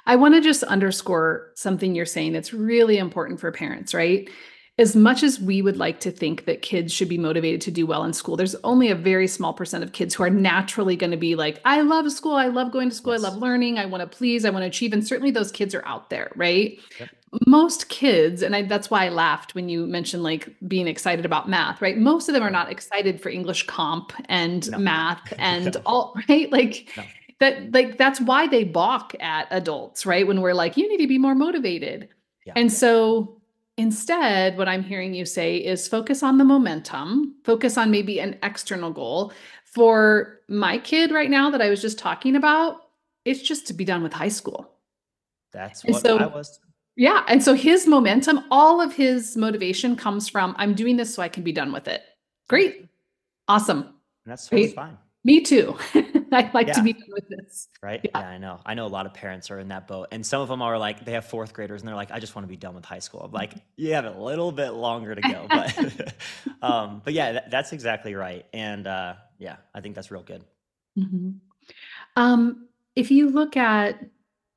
I 0.06 0.16
want 0.16 0.34
to 0.34 0.40
just 0.40 0.62
underscore 0.62 1.52
something 1.56 1.94
you're 1.94 2.06
saying 2.06 2.32
that's 2.32 2.54
really 2.54 2.96
important 2.96 3.38
for 3.38 3.52
parents, 3.52 3.92
right? 3.92 4.30
As 4.76 4.96
much 4.96 5.22
as 5.22 5.38
we 5.38 5.62
would 5.62 5.76
like 5.76 6.00
to 6.00 6.10
think 6.10 6.46
that 6.46 6.60
kids 6.62 6.92
should 6.92 7.08
be 7.08 7.16
motivated 7.16 7.60
to 7.60 7.70
do 7.70 7.86
well 7.86 8.02
in 8.02 8.12
school, 8.12 8.34
there's 8.36 8.56
only 8.64 8.88
a 8.90 8.96
very 8.96 9.28
small 9.28 9.52
percent 9.52 9.84
of 9.84 9.92
kids 9.92 10.14
who 10.14 10.24
are 10.24 10.30
naturally 10.30 10.96
going 10.96 11.12
to 11.12 11.16
be 11.16 11.36
like, 11.36 11.60
I 11.64 11.82
love 11.82 12.10
school. 12.10 12.34
I 12.34 12.48
love 12.48 12.72
going 12.72 12.88
to 12.90 12.94
school. 12.94 13.12
I 13.12 13.18
love 13.18 13.36
learning. 13.36 13.78
I 13.78 13.86
want 13.86 14.00
to 14.00 14.16
please. 14.16 14.44
I 14.44 14.50
want 14.50 14.64
to 14.64 14.66
achieve. 14.66 14.92
And 14.92 15.06
certainly 15.06 15.30
those 15.30 15.52
kids 15.52 15.76
are 15.76 15.86
out 15.86 16.10
there, 16.10 16.32
right? 16.34 16.76
Yep. 16.98 17.08
Most 17.46 17.88
kids, 17.88 18.42
and 18.42 18.54
I, 18.56 18.62
that's 18.62 18.90
why 18.90 19.06
I 19.06 19.10
laughed 19.10 19.54
when 19.54 19.68
you 19.68 19.86
mentioned 19.86 20.24
like 20.24 20.48
being 20.66 20.88
excited 20.88 21.24
about 21.24 21.48
math, 21.48 21.80
right? 21.80 21.96
Most 21.96 22.28
of 22.28 22.32
them 22.34 22.42
are 22.42 22.50
not 22.50 22.70
excited 22.70 23.20
for 23.20 23.28
English 23.28 23.66
comp 23.66 24.12
and 24.28 24.68
No. 24.72 24.78
math 24.78 25.32
and 25.38 25.72
No. 25.74 25.82
all, 25.86 26.14
right? 26.28 26.50
Like, 26.50 26.88
No. 26.96 27.04
that 27.38 27.72
like 27.72 27.96
that's 27.96 28.20
why 28.20 28.48
they 28.48 28.64
balk 28.64 29.14
at 29.20 29.46
adults 29.52 30.04
right 30.06 30.26
when 30.26 30.40
we're 30.40 30.54
like 30.54 30.76
you 30.76 30.88
need 30.88 30.98
to 30.98 31.08
be 31.08 31.18
more 31.18 31.34
motivated 31.34 32.08
Yeah. 32.46 32.52
and 32.54 32.72
so 32.72 33.40
instead 33.76 34.56
what 34.56 34.68
i'm 34.68 34.82
hearing 34.84 35.14
you 35.14 35.24
say 35.24 35.56
is 35.56 35.88
focus 35.88 36.22
on 36.22 36.38
the 36.38 36.44
momentum 36.44 37.34
focus 37.44 37.76
on 37.76 37.90
maybe 37.90 38.20
an 38.20 38.38
external 38.42 38.92
goal. 38.92 39.32
For 39.64 40.40
my 40.48 40.78
kid 40.78 41.10
right 41.10 41.28
now 41.28 41.50
that 41.50 41.60
i 41.60 41.68
was 41.68 41.82
just 41.82 41.98
talking 41.98 42.36
about 42.36 42.82
it's 43.24 43.42
just 43.42 43.66
to 43.66 43.74
be 43.74 43.84
done 43.86 44.02
with 44.02 44.12
high 44.12 44.28
school. 44.28 44.70
That's 45.52 45.82
And 45.84 45.94
what 45.94 46.02
so- 46.02 46.18
I 46.18 46.26
was. 46.26 46.60
yeah 46.96 47.24
and 47.26 47.42
so 47.42 47.54
his 47.54 47.86
momentum 47.88 48.44
all 48.50 48.80
of 48.80 48.94
his 48.94 49.36
motivation 49.36 49.96
comes 49.96 50.28
from 50.28 50.54
i'm 50.58 50.74
doing 50.74 50.96
this 50.96 51.12
so 51.12 51.22
i 51.22 51.28
can 51.28 51.42
be 51.42 51.52
done 51.52 51.72
with 51.72 51.88
it. 51.88 52.02
Great. 52.48 52.86
Awesome. 53.48 53.80
And 53.82 54.30
that's 54.32 54.46
totally 54.48 54.68
fine. 54.70 54.96
me 55.24 55.40
too 55.40 55.76
i 56.38 56.50
like 56.52 56.66
to 56.68 56.74
Yeah. 56.78 56.82
be 56.82 56.92
done 56.92 57.08
with 57.12 57.28
this 57.28 57.68
Right? 57.82 58.00
Yeah. 58.04 58.10
Yeah. 58.20 58.28
I 58.28 58.38
know. 58.38 58.60
I 58.66 58.74
know 58.74 58.86
a 58.86 58.88
lot 58.88 59.06
of 59.06 59.14
parents 59.14 59.50
are 59.50 59.58
in 59.58 59.68
that 59.68 59.86
boat. 59.86 60.08
And 60.12 60.24
some 60.26 60.40
of 60.42 60.48
them 60.48 60.62
are 60.62 60.78
like, 60.78 61.04
they 61.04 61.12
have 61.12 61.26
fourth 61.26 61.52
graders 61.52 61.80
and 61.82 61.88
they're 61.88 61.94
like, 61.94 62.10
I 62.10 62.18
just 62.18 62.34
want 62.34 62.44
to 62.44 62.48
be 62.48 62.56
done 62.56 62.74
with 62.74 62.84
high 62.84 62.98
school. 62.98 63.20
I'm 63.20 63.32
like, 63.32 63.54
you 63.76 63.92
have 63.94 64.04
a 64.06 64.18
little 64.18 64.52
bit 64.52 64.70
longer 64.70 65.14
to 65.14 65.20
go. 65.20 65.46
But 65.48 66.14
um, 66.62 67.02
but 67.04 67.12
yeah, 67.12 67.32
that, 67.32 67.50
that's 67.50 67.72
exactly 67.72 68.14
right. 68.14 68.46
And 68.52 68.86
uh, 68.86 69.14
yeah, 69.38 69.56
I 69.74 69.80
think 69.80 69.94
that's 69.94 70.10
real 70.10 70.22
good. 70.22 70.44
Mhm. 70.98 71.36
Um, 72.16 72.68
if 72.96 73.10
you 73.10 73.28
look 73.30 73.56
at 73.56 74.02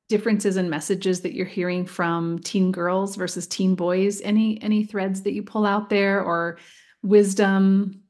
differences 0.08 0.56
in 0.56 0.70
messages 0.70 1.20
that 1.20 1.34
you're 1.34 1.44
hearing 1.46 1.84
from 1.84 2.38
teen 2.38 2.72
girls 2.72 3.16
versus 3.16 3.46
teen 3.46 3.74
boys, 3.74 4.20
any 4.22 4.60
any 4.62 4.84
threads 4.84 5.22
that 5.22 5.32
you 5.32 5.42
pull 5.42 5.66
out 5.66 5.90
there 5.90 6.22
or 6.22 6.58
wisdom? 7.02 8.02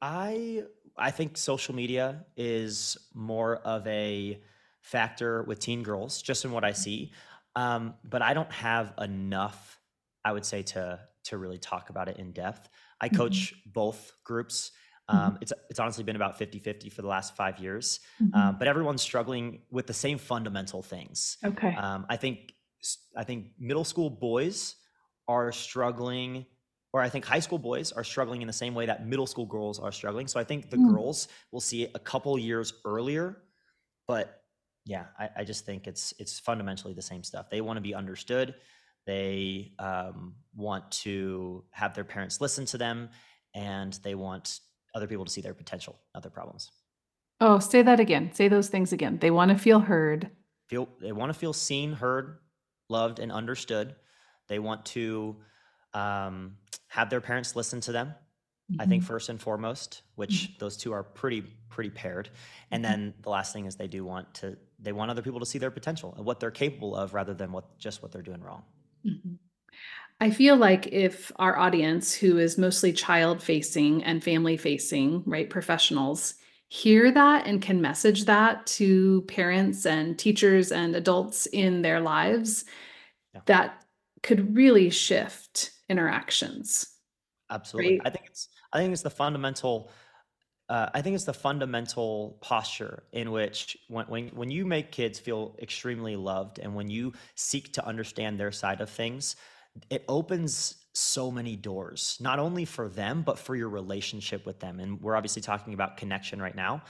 I 0.00 0.64
I 0.96 1.10
think 1.10 1.36
social 1.36 1.74
media 1.74 2.26
is 2.36 2.96
more 3.14 3.56
of 3.56 3.86
a 3.86 4.42
factor 4.82 5.42
with 5.44 5.58
teen 5.60 5.82
girls, 5.82 6.22
just 6.22 6.44
in 6.44 6.52
what 6.52 6.64
I 6.64 6.72
see. 6.72 7.12
Um, 7.56 7.94
but 8.04 8.22
I 8.22 8.34
don't 8.34 8.50
have 8.52 8.94
enough, 8.98 9.80
I 10.24 10.32
would 10.32 10.44
say, 10.44 10.62
to 10.62 11.08
to 11.24 11.38
really 11.38 11.58
talk 11.58 11.88
about 11.90 12.08
it 12.08 12.16
in 12.16 12.32
depth. 12.32 12.68
I 13.00 13.08
Mhm. 13.10 13.46
coach 13.48 13.54
both 13.66 14.12
groups. 14.24 14.72
Mhm. 15.12 15.32
Um, 15.32 15.38
it's 15.40 15.52
it's 15.70 15.78
honestly 15.78 16.04
been 16.04 16.16
about 16.16 16.36
50-50 16.38 16.90
for 16.90 17.02
the 17.02 17.08
last 17.08 17.36
five 17.36 17.58
years. 17.58 18.00
Mhm. 18.20 18.32
Um, 18.32 18.58
but 18.58 18.66
everyone's 18.68 19.02
struggling 19.02 19.62
with 19.70 19.86
the 19.86 19.94
same 19.94 20.18
fundamental 20.18 20.82
things. 20.82 21.38
Okay. 21.44 21.82
Um, 21.82 22.06
I 22.08 22.16
think 22.16 22.54
I 23.16 23.24
think 23.24 23.52
middle 23.58 23.84
school 23.84 24.10
boys 24.10 24.76
are 25.28 25.52
struggling, 25.52 26.46
or 26.92 27.00
I 27.00 27.08
think 27.08 27.24
high 27.24 27.40
school 27.40 27.58
boys 27.58 27.92
are 27.92 28.04
struggling 28.04 28.42
in 28.42 28.46
the 28.46 28.52
same 28.52 28.74
way 28.74 28.86
that 28.86 29.06
middle 29.06 29.26
school 29.26 29.46
girls 29.46 29.78
are 29.78 29.92
struggling. 29.92 30.28
So 30.28 30.38
I 30.38 30.44
think 30.44 30.70
the 30.70 30.76
Mm. 30.76 30.90
girls 30.92 31.28
will 31.50 31.60
see 31.60 31.84
it 31.84 31.92
a 31.94 31.98
couple 31.98 32.38
years 32.38 32.74
earlier, 32.84 33.42
but 34.06 34.42
yeah, 34.84 35.06
I, 35.18 35.30
I 35.38 35.44
just 35.44 35.64
think 35.64 35.86
it's 35.86 36.12
it's 36.18 36.40
fundamentally 36.40 36.94
the 36.94 37.02
same 37.02 37.22
stuff. 37.22 37.50
They 37.50 37.60
want 37.60 37.76
to 37.76 37.80
be 37.82 37.94
understood. 37.94 38.56
They 39.06 39.74
um, 39.78 40.36
want 40.54 40.90
to 41.04 41.64
have 41.70 41.94
their 41.94 42.04
parents 42.04 42.40
listen 42.40 42.66
to 42.66 42.78
them, 42.78 43.10
and 43.54 43.92
they 44.02 44.14
want 44.14 44.60
other 44.94 45.06
people 45.06 45.24
to 45.24 45.30
see 45.30 45.40
their 45.40 45.54
potential, 45.54 45.98
not 46.14 46.22
their 46.22 46.30
problems. 46.32 46.70
Oh, 47.40 47.58
say 47.58 47.82
that 47.82 48.00
again. 48.00 48.32
Say 48.32 48.48
those 48.48 48.68
things 48.70 48.92
again. 48.92 49.18
They 49.18 49.30
want 49.30 49.50
to 49.50 49.58
feel 49.58 49.80
heard. 49.80 50.30
feel 50.68 50.88
they 51.00 51.12
want 51.12 51.32
to 51.32 51.38
feel 51.38 51.52
seen 51.52 51.92
heard 51.92 52.38
loved 52.88 53.18
and 53.18 53.32
understood 53.32 53.94
they 54.48 54.58
want 54.58 54.84
to 54.84 55.36
um, 55.94 56.56
have 56.88 57.10
their 57.10 57.20
parents 57.20 57.56
listen 57.56 57.80
to 57.80 57.92
them 57.92 58.14
i 58.78 58.86
think 58.86 59.02
Mhm. 59.02 59.06
first 59.06 59.28
and 59.28 59.40
foremost 59.40 60.02
which 60.14 60.56
those 60.58 60.76
two 60.76 60.92
are 60.92 61.02
pretty 61.02 61.42
pretty 61.68 61.90
paired 61.90 62.30
and 62.70 62.84
then 62.84 63.14
the 63.22 63.30
last 63.30 63.52
thing 63.52 63.66
is 63.66 63.76
they 63.76 63.88
do 63.88 64.04
want 64.04 64.32
to 64.34 64.56
they 64.78 64.92
want 64.92 65.10
other 65.10 65.22
people 65.22 65.40
to 65.40 65.46
see 65.46 65.58
their 65.58 65.70
potential 65.70 66.14
and 66.16 66.24
what 66.24 66.40
they're 66.40 66.50
capable 66.50 66.96
of 66.96 67.14
rather 67.14 67.34
than 67.34 67.52
what 67.52 67.78
just 67.78 68.02
what 68.02 68.12
they're 68.12 68.22
doing 68.22 68.42
wrong 68.42 68.64
Mhm. 69.06 69.38
I 70.20 70.30
feel 70.30 70.56
like 70.56 70.88
if 70.88 71.32
our 71.36 71.58
audience, 71.58 72.14
who 72.14 72.38
is 72.38 72.58
mostly 72.58 72.92
child 72.92 73.42
facing 73.42 74.04
and 74.04 74.22
family 74.24 74.56
facing, 74.56 75.22
right, 75.26 75.50
professionals, 75.50 76.34
hear 76.68 77.12
that 77.12 77.46
and 77.46 77.62
can 77.62 77.80
message 77.82 78.26
that 78.26 78.66
to 78.66 79.22
parents 79.22 79.86
and 79.86 80.18
teachers 80.18 80.72
and 80.72 80.96
adults 80.96 81.46
in 81.46 81.82
their 81.82 82.00
lives, 82.00 82.64
Yeah. 83.34 83.42
that 83.46 83.84
could 84.22 84.54
really 84.56 84.90
shift 84.90 85.72
interactions. 85.92 86.86
absolutely 87.50 87.98
Right. 87.98 88.06
i 88.06 88.10
think 88.10 88.26
it's 88.26 88.48
i 88.72 88.78
think 88.78 88.92
it's 88.92 89.02
the 89.02 89.16
fundamental 89.24 89.90
uh, 90.68 90.88
I 90.94 91.02
think 91.02 91.14
it's 91.16 91.24
the 91.24 91.34
fundamental 91.34 92.38
posture 92.40 93.02
in 93.12 93.30
which 93.30 93.76
when, 93.88 94.06
when 94.06 94.28
when 94.28 94.50
you 94.50 94.64
make 94.64 94.90
kids 94.90 95.18
feel 95.18 95.54
extremely 95.60 96.16
loved 96.16 96.60
and 96.60 96.74
when 96.74 96.88
you 96.88 97.12
seek 97.34 97.74
to 97.74 97.86
understand 97.86 98.40
their 98.40 98.52
side 98.52 98.80
of 98.80 98.88
things, 98.88 99.36
it 99.90 100.02
opens 100.08 100.76
so 100.94 101.30
many 101.30 101.56
doors, 101.56 102.16
not 102.20 102.38
only 102.38 102.64
for 102.64 102.88
them, 102.88 103.22
but 103.22 103.38
for 103.38 103.54
your 103.56 103.68
relationship 103.68 104.46
with 104.46 104.60
them. 104.60 104.80
And 104.80 105.00
we're 105.02 105.16
obviously 105.16 105.42
talking 105.42 105.74
about 105.74 105.98
connection 105.98 106.40
right 106.40 106.56
now. 106.56 106.82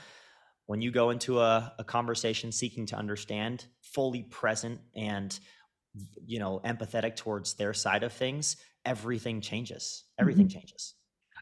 When 0.65 0.81
you 0.81 0.91
go 0.91 1.09
into 1.09 1.41
a, 1.41 1.73
a 1.77 1.83
conversation 1.83 2.53
seeking 2.53 2.85
to 2.87 2.95
understand, 2.95 3.65
fully 3.81 4.23
present 4.23 4.79
and 4.95 5.37
you 6.25 6.39
know, 6.39 6.61
empathetic 6.65 7.15
towards 7.15 7.53
their 7.55 7.73
side 7.73 8.03
of 8.03 8.13
things, 8.13 8.57
everything 8.85 9.41
changes. 9.41 10.03
Everything 10.19 10.47
mm-hmm. 10.47 10.59
changes. 10.59 10.95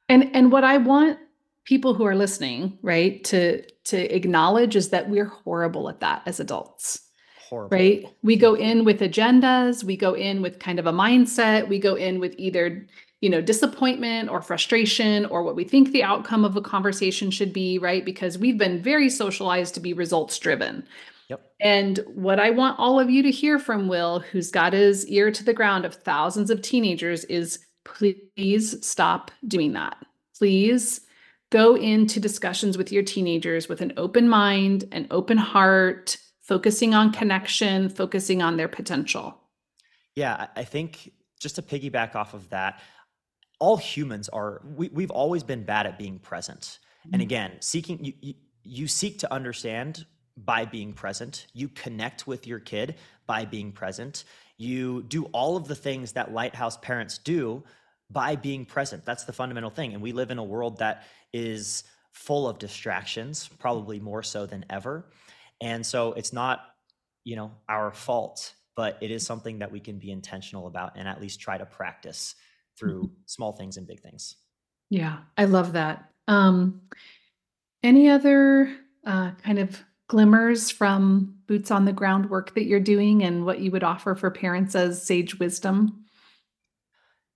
And 0.10 0.36
and 0.36 0.52
what 0.52 0.64
I 0.64 0.78
want 0.78 1.20
people 1.66 1.94
who 1.94 2.06
are 2.06 2.16
listening, 2.16 2.78
right, 2.82 3.24
to 3.26 3.64
to 3.86 4.16
acknowledge 4.16 4.76
is 4.76 4.90
that 4.90 5.10
we're 5.10 5.26
horrible 5.26 5.90
at 5.90 6.00
that 6.02 6.24
as 6.26 6.40
adults. 6.40 7.08
Horrible. 7.50 7.78
Right? 7.78 8.06
We 8.24 8.36
go 8.36 8.54
mm-hmm. 8.54 8.64
in 8.64 8.86
with 8.86 9.00
agendas, 9.02 9.84
we 9.84 9.98
go 9.98 10.14
in 10.14 10.42
with 10.42 10.60
kind 10.60 10.80
of 10.80 10.88
a 10.88 10.94
mindset, 10.94 11.68
we 11.68 11.80
go 11.80 11.96
in 11.96 12.20
with 12.20 12.36
either 12.38 12.88
you 13.22 13.30
know 13.30 13.42
disappointment 13.42 14.30
or 14.30 14.42
frustration 14.42 15.26
or 15.28 15.44
what 15.44 15.56
we 15.56 15.64
think 15.64 15.92
the 15.92 16.04
outcome 16.04 16.44
of 16.44 16.56
a 16.56 16.62
conversation 16.62 17.30
should 17.30 17.54
be 17.54 17.78
right 17.78 18.04
because 18.04 18.38
we've 18.38 18.58
been 18.58 18.82
very 18.82 19.10
socialized 19.10 19.76
to 19.76 19.80
be 19.80 19.94
results 19.94 20.40
driven 20.40 20.84
Yep. 21.32 21.52
and 21.62 22.00
what 22.14 22.40
i 22.40 22.50
want 22.52 22.78
all 22.80 23.00
of 23.00 23.10
you 23.10 23.24
to 23.24 23.32
hear 23.32 23.58
from 23.58 23.88
will 23.88 24.20
who's 24.20 24.52
got 24.52 24.74
his 24.74 25.06
ear 25.08 25.32
to 25.32 25.44
the 25.44 25.54
ground 25.54 25.86
of 25.86 25.96
thousands 25.96 26.50
of 26.50 26.62
teenagers 26.62 27.24
is 27.26 27.60
please 27.86 28.86
stop 28.86 29.32
doing 29.48 29.74
that 29.74 29.98
please 30.38 31.02
go 31.52 31.76
into 31.76 32.20
discussions 32.20 32.78
with 32.78 32.92
your 32.92 33.04
teenagers 33.04 33.68
with 33.70 33.82
an 33.82 33.94
open 33.98 34.28
mind 34.30 34.86
an 34.92 35.08
open 35.12 35.38
heart 35.38 36.18
focusing 36.42 36.94
on 36.94 37.12
connection 37.12 37.88
focusing 37.90 38.42
on 38.42 38.58
their 38.58 38.68
potential 38.68 39.38
Yeah, 40.16 40.48
I 40.58 40.64
think 40.66 41.12
just 41.40 41.56
to 41.56 41.62
piggyback 41.62 42.14
off 42.16 42.34
of 42.34 42.50
that, 42.50 42.82
all 43.60 43.78
humans 43.78 44.28
are 44.30 44.62
we, 44.66 44.90
we've 44.90 45.12
always 45.12 45.44
been 45.44 45.64
bad 45.64 45.86
at 45.88 45.98
being 45.98 46.20
present. 46.20 46.80
And 47.14 47.22
Mhm. 47.22 47.26
again, 47.26 47.52
seeking 47.62 48.04
you, 48.04 48.14
you 48.22 48.34
you 48.64 48.88
seek 48.88 49.20
to 49.20 49.34
understand 49.34 50.06
by 50.46 50.66
being 50.66 50.94
present. 50.94 51.48
You 51.54 51.70
connect 51.70 52.28
with 52.28 52.48
your 52.48 52.60
kid 52.60 52.96
by 53.28 53.46
being 53.46 53.72
present. 53.72 54.24
You 54.58 55.04
do 55.04 55.26
all 55.26 55.58
of 55.58 55.68
the 55.68 55.76
things 55.76 56.14
that 56.14 56.34
lighthouse 56.34 56.78
parents 56.78 57.18
do 57.18 57.64
by 58.10 58.36
being 58.36 58.66
present. 58.66 59.06
That's 59.06 59.24
the 59.24 59.34
fundamental 59.34 59.70
thing. 59.70 59.94
And 59.94 60.02
we 60.02 60.12
live 60.12 60.32
in 60.32 60.38
a 60.38 60.44
world 60.44 60.80
that 60.80 61.04
is 61.34 61.84
full 62.12 62.48
of 62.48 62.60
distractions, 62.60 63.50
probably 63.60 64.00
more 64.00 64.22
so 64.22 64.46
than 64.46 64.66
ever. 64.70 65.10
And 65.62 65.86
so 65.86 66.14
it's 66.14 66.34
not, 66.34 66.62
you 67.24 67.36
know, 67.36 67.52
our 67.70 67.92
fault, 67.92 68.54
but 68.76 68.98
it 69.02 69.12
is 69.12 69.26
something 69.26 69.60
that 69.60 69.72
we 69.72 69.80
can 69.80 69.98
be 69.98 70.12
intentional 70.12 70.68
about 70.68 70.94
and 70.96 71.08
at 71.08 71.22
least 71.22 71.40
try 71.40 71.58
to 71.58 71.66
practice 71.66 72.36
through 72.78 73.12
small 73.26 73.54
things 73.54 73.78
and 73.78 73.88
big 73.88 74.02
things. 74.02 74.36
Yeah, 74.90 75.20
I 75.38 75.46
love 75.46 75.74
that. 75.74 76.10
Um, 76.28 76.82
any 77.84 78.10
other 78.10 78.76
uh, 79.06 79.32
kind 79.44 79.60
of 79.60 79.82
glimmers 80.12 80.70
from 80.70 81.34
boots 81.48 81.72
on 81.72 81.86
the 81.86 81.94
ground 81.94 82.30
work 82.30 82.54
that 82.54 82.66
you're 82.66 82.82
doing 82.82 83.24
and 83.24 83.46
what 83.46 83.60
you 83.60 83.72
would 83.72 83.82
offer 83.82 84.14
for 84.14 84.30
parents 84.30 84.76
as 84.76 85.02
sage 85.02 85.40
wisdom? 85.40 86.04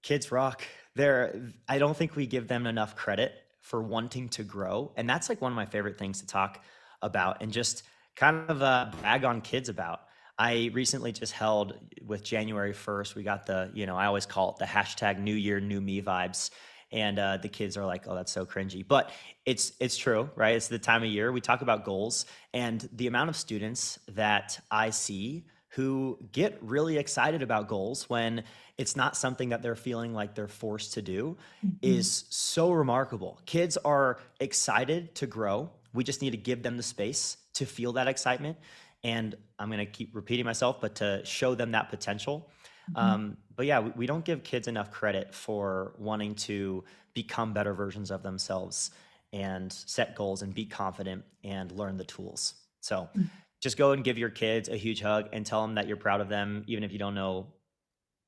Kids 0.03 0.29
rock. 0.29 0.61
They're 0.93 1.53
I 1.69 1.79
don't 1.79 1.95
think 1.95 2.17
we 2.17 2.27
give 2.27 2.49
them 2.49 2.67
enough 2.67 2.93
credit 2.97 3.31
for 3.61 3.81
wanting 3.81 4.27
to 4.27 4.43
grow. 4.43 4.91
And 4.97 5.09
that's 5.09 5.29
like 5.29 5.41
one 5.41 5.53
of 5.53 5.55
my 5.55 5.65
favorite 5.65 5.97
things 5.97 6.19
to 6.19 6.27
talk 6.27 6.65
about 7.01 7.41
and 7.41 7.53
just 7.53 7.83
kind 8.17 8.49
of 8.49 8.61
uh, 8.61 8.91
brag 8.99 9.23
on 9.23 9.39
kids 9.39 9.69
about. 9.69 10.01
I 10.37 10.69
recently 10.73 11.13
just 11.13 11.31
held 11.31 11.75
with 12.05 12.25
January 12.25 12.73
1st, 12.73 13.15
we 13.15 13.23
got 13.23 13.45
the, 13.45 13.71
you 13.73 13.85
know, 13.85 13.95
I 13.95 14.07
always 14.07 14.25
call 14.25 14.49
it 14.49 14.57
the 14.57 14.65
hashtag 14.65 15.17
new 15.17 15.33
year, 15.33 15.61
new 15.61 15.79
me 15.79 16.01
vibes. 16.01 16.49
And 16.91 17.19
uh, 17.19 17.37
the 17.37 17.49
kids 17.49 17.77
are 17.77 17.85
like, 17.85 18.07
oh, 18.07 18.15
that's 18.15 18.31
so 18.31 18.45
cringy. 18.45 18.87
But 18.87 19.11
it's 19.45 19.73
it's 19.79 19.97
true, 19.97 20.29
right? 20.35 20.55
It's 20.55 20.67
the 20.67 20.79
time 20.79 21.03
of 21.03 21.09
year. 21.09 21.31
We 21.31 21.41
talk 21.41 21.61
about 21.61 21.83
goals 21.83 22.25
and 22.53 22.87
the 22.93 23.07
amount 23.07 23.29
of 23.29 23.35
students 23.35 23.99
that 24.09 24.59
I 24.71 24.91
see 24.91 25.45
who 25.69 26.17
get 26.31 26.57
really 26.61 26.97
excited 26.97 27.41
about 27.41 27.67
goals 27.67 28.09
when 28.09 28.43
it's 28.77 28.95
not 28.95 29.17
something 29.17 29.49
that 29.49 29.61
they're 29.61 29.75
feeling 29.75 30.13
like 30.13 30.33
they're 30.33 30.47
forced 30.47 30.93
to 30.93 31.01
do 31.01 31.35
is 31.81 32.25
so 32.29 32.71
remarkable. 32.71 33.41
Kids 33.45 33.75
are 33.83 34.17
excited 34.39 35.13
to 35.15 35.27
grow. 35.27 35.69
We 35.93 36.05
just 36.05 36.21
need 36.21 36.31
to 36.31 36.37
give 36.37 36.63
them 36.63 36.77
the 36.77 36.83
space 36.83 37.35
to 37.55 37.65
feel 37.65 37.91
that 37.93 38.07
excitement. 38.07 38.57
And 39.03 39.35
I'm 39.59 39.69
going 39.69 39.79
to 39.79 39.85
keep 39.85 40.15
repeating 40.15 40.45
myself, 40.45 40.79
but 40.79 40.95
to 40.95 41.21
show 41.25 41.55
them 41.55 41.71
that 41.71 41.89
potential. 41.89 42.49
Mhm. 42.91 43.01
Um, 43.01 43.37
but 43.55 43.65
yeah, 43.65 43.79
we, 43.79 43.91
we 43.95 44.05
don't 44.05 44.25
give 44.25 44.43
kids 44.43 44.67
enough 44.67 44.91
credit 44.91 45.33
for 45.33 45.93
wanting 45.97 46.35
to 46.35 46.83
become 47.13 47.53
better 47.53 47.73
versions 47.73 48.11
of 48.11 48.21
themselves 48.23 48.91
and 49.33 49.71
set 49.71 50.15
goals 50.15 50.41
and 50.41 50.53
be 50.53 50.65
confident 50.65 51.23
and 51.43 51.71
learn 51.71 51.97
the 51.97 52.03
tools. 52.05 52.53
So 52.81 53.09
Mm. 53.15 53.29
just 53.61 53.77
go 53.77 53.91
and 53.93 54.03
give 54.03 54.17
your 54.17 54.29
kids 54.29 54.69
a 54.69 54.75
huge 54.77 55.01
hug 55.01 55.29
and 55.33 55.45
tell 55.45 55.61
them 55.61 55.75
that 55.75 55.87
you're 55.87 55.97
proud 55.97 56.21
of 56.21 56.29
them, 56.29 56.63
even 56.67 56.83
if 56.83 56.91
you 56.91 56.99
don't 56.99 57.15
know 57.15 57.47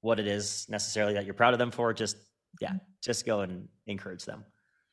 what 0.02 0.20
it 0.20 0.28
is 0.28 0.68
necessarily 0.70 1.14
that 1.14 1.26
you're 1.26 1.34
proud 1.34 1.54
of 1.54 1.60
them 1.60 1.72
for. 1.72 1.94
Just, 1.94 2.18
yeah, 2.60 2.74
just 3.04 3.26
go 3.26 3.42
and 3.42 3.68
encourage 3.86 4.26
them. 4.26 4.44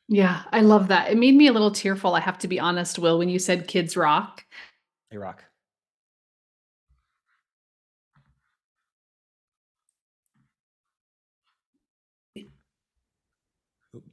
Yeah, 0.07 0.43
I 0.51 0.61
love 0.61 0.89
that. 0.89 1.09
It 1.11 1.17
made 1.17 1.33
me 1.35 1.47
a 1.47 1.53
little 1.53 1.71
tearful. 1.71 2.13
I 2.13 2.19
have 2.19 2.37
to 2.39 2.47
be 2.47 2.59
honest, 2.59 2.99
Will, 2.99 3.17
when 3.17 3.29
you 3.29 3.39
said 3.39 3.67
kids 3.67 3.97
rock. 3.97 4.45
They 5.09 5.17
rock. 5.17 5.43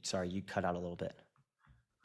Sorry, 0.03 0.29
you 0.29 0.41
cut 0.41 0.65
out 0.65 0.75
a 0.75 0.79
little 0.79 0.95
bit. 0.95 1.13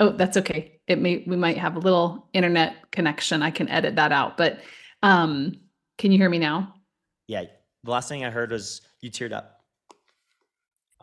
Oh, 0.00 0.10
that's 0.10 0.36
okay. 0.36 0.80
It 0.86 0.98
may 1.00 1.24
we 1.26 1.36
might 1.36 1.58
have 1.58 1.76
a 1.76 1.80
little 1.80 2.28
internet 2.32 2.90
connection. 2.92 3.42
I 3.42 3.50
can 3.50 3.68
edit 3.68 3.96
that 3.96 4.12
out. 4.12 4.36
But 4.36 4.60
um, 5.02 5.60
can 5.98 6.12
you 6.12 6.18
hear 6.18 6.30
me 6.30 6.38
now? 6.38 6.74
Yeah, 7.26 7.44
the 7.82 7.90
last 7.90 8.08
thing 8.08 8.24
I 8.24 8.30
heard 8.30 8.52
was 8.52 8.80
you 9.00 9.10
teared 9.10 9.32
up. 9.32 9.60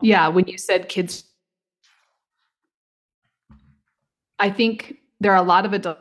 Yeah, 0.00 0.28
when 0.28 0.46
you 0.46 0.58
said 0.58 0.88
kids, 0.88 1.24
I 4.38 4.50
think 4.50 4.96
there 5.20 5.32
are 5.32 5.42
a 5.42 5.46
lot 5.46 5.64
of 5.64 5.72
adults 5.72 6.00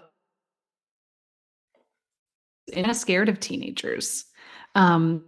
and 2.74 2.88
a 2.88 2.94
scared 2.94 3.30
of 3.30 3.40
teenagers, 3.40 4.26
um, 4.74 5.24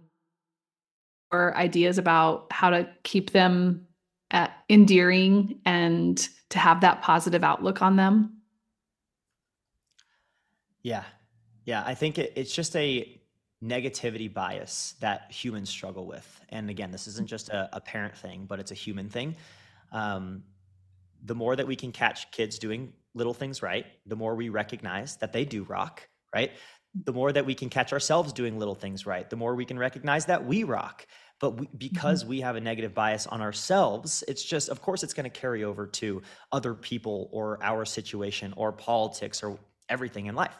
or 1.30 1.56
ideas 1.56 1.98
about 1.98 2.46
how 2.50 2.70
to 2.70 2.88
keep 3.04 3.30
them 3.30 3.87
uh, 4.30 4.48
endearing 4.68 5.60
and 5.64 6.28
to 6.50 6.58
have 6.58 6.80
that 6.82 7.02
positive 7.02 7.44
outlook 7.44 7.82
on 7.82 7.96
them. 7.96 8.38
Yeah. 10.82 11.04
Yeah. 11.64 11.82
I 11.84 11.94
think 11.94 12.18
it, 12.18 12.32
it's 12.36 12.54
just 12.54 12.76
a 12.76 13.20
negativity 13.62 14.32
bias 14.32 14.94
that 15.00 15.30
humans 15.30 15.68
struggle 15.68 16.06
with. 16.06 16.40
And 16.50 16.70
again, 16.70 16.90
this 16.90 17.06
isn't 17.08 17.28
just 17.28 17.48
a, 17.48 17.68
a 17.72 17.80
parent 17.80 18.16
thing, 18.16 18.46
but 18.48 18.60
it's 18.60 18.70
a 18.70 18.74
human 18.74 19.08
thing. 19.08 19.36
Um, 19.92 20.44
the 21.24 21.34
more 21.34 21.56
that 21.56 21.66
we 21.66 21.74
can 21.74 21.90
catch 21.90 22.30
kids 22.30 22.58
doing 22.58 22.92
little 23.14 23.34
things 23.34 23.62
right, 23.62 23.86
the 24.06 24.16
more 24.16 24.34
we 24.34 24.48
recognize 24.48 25.16
that 25.16 25.32
they 25.32 25.44
do 25.44 25.64
rock, 25.64 26.08
right? 26.32 26.52
The 27.04 27.12
more 27.12 27.32
that 27.32 27.44
we 27.44 27.54
can 27.54 27.68
catch 27.68 27.92
ourselves 27.92 28.32
doing 28.32 28.58
little 28.58 28.74
things 28.76 29.06
right, 29.06 29.28
the 29.28 29.36
more 29.36 29.54
we 29.54 29.64
can 29.64 29.78
recognize 29.78 30.26
that 30.26 30.46
we 30.46 30.62
rock. 30.62 31.06
But 31.40 31.60
we, 31.60 31.68
because 31.76 32.22
mm-hmm. 32.22 32.30
we 32.30 32.40
have 32.40 32.56
a 32.56 32.60
negative 32.60 32.94
bias 32.94 33.26
on 33.26 33.40
ourselves, 33.40 34.24
it's 34.26 34.42
just, 34.42 34.68
of 34.68 34.82
course, 34.82 35.02
it's 35.02 35.14
going 35.14 35.30
to 35.30 35.40
carry 35.40 35.64
over 35.64 35.86
to 35.86 36.22
other 36.50 36.74
people 36.74 37.28
or 37.32 37.58
our 37.62 37.84
situation 37.84 38.52
or 38.56 38.72
politics 38.72 39.42
or 39.42 39.58
everything 39.88 40.26
in 40.26 40.34
life. 40.34 40.56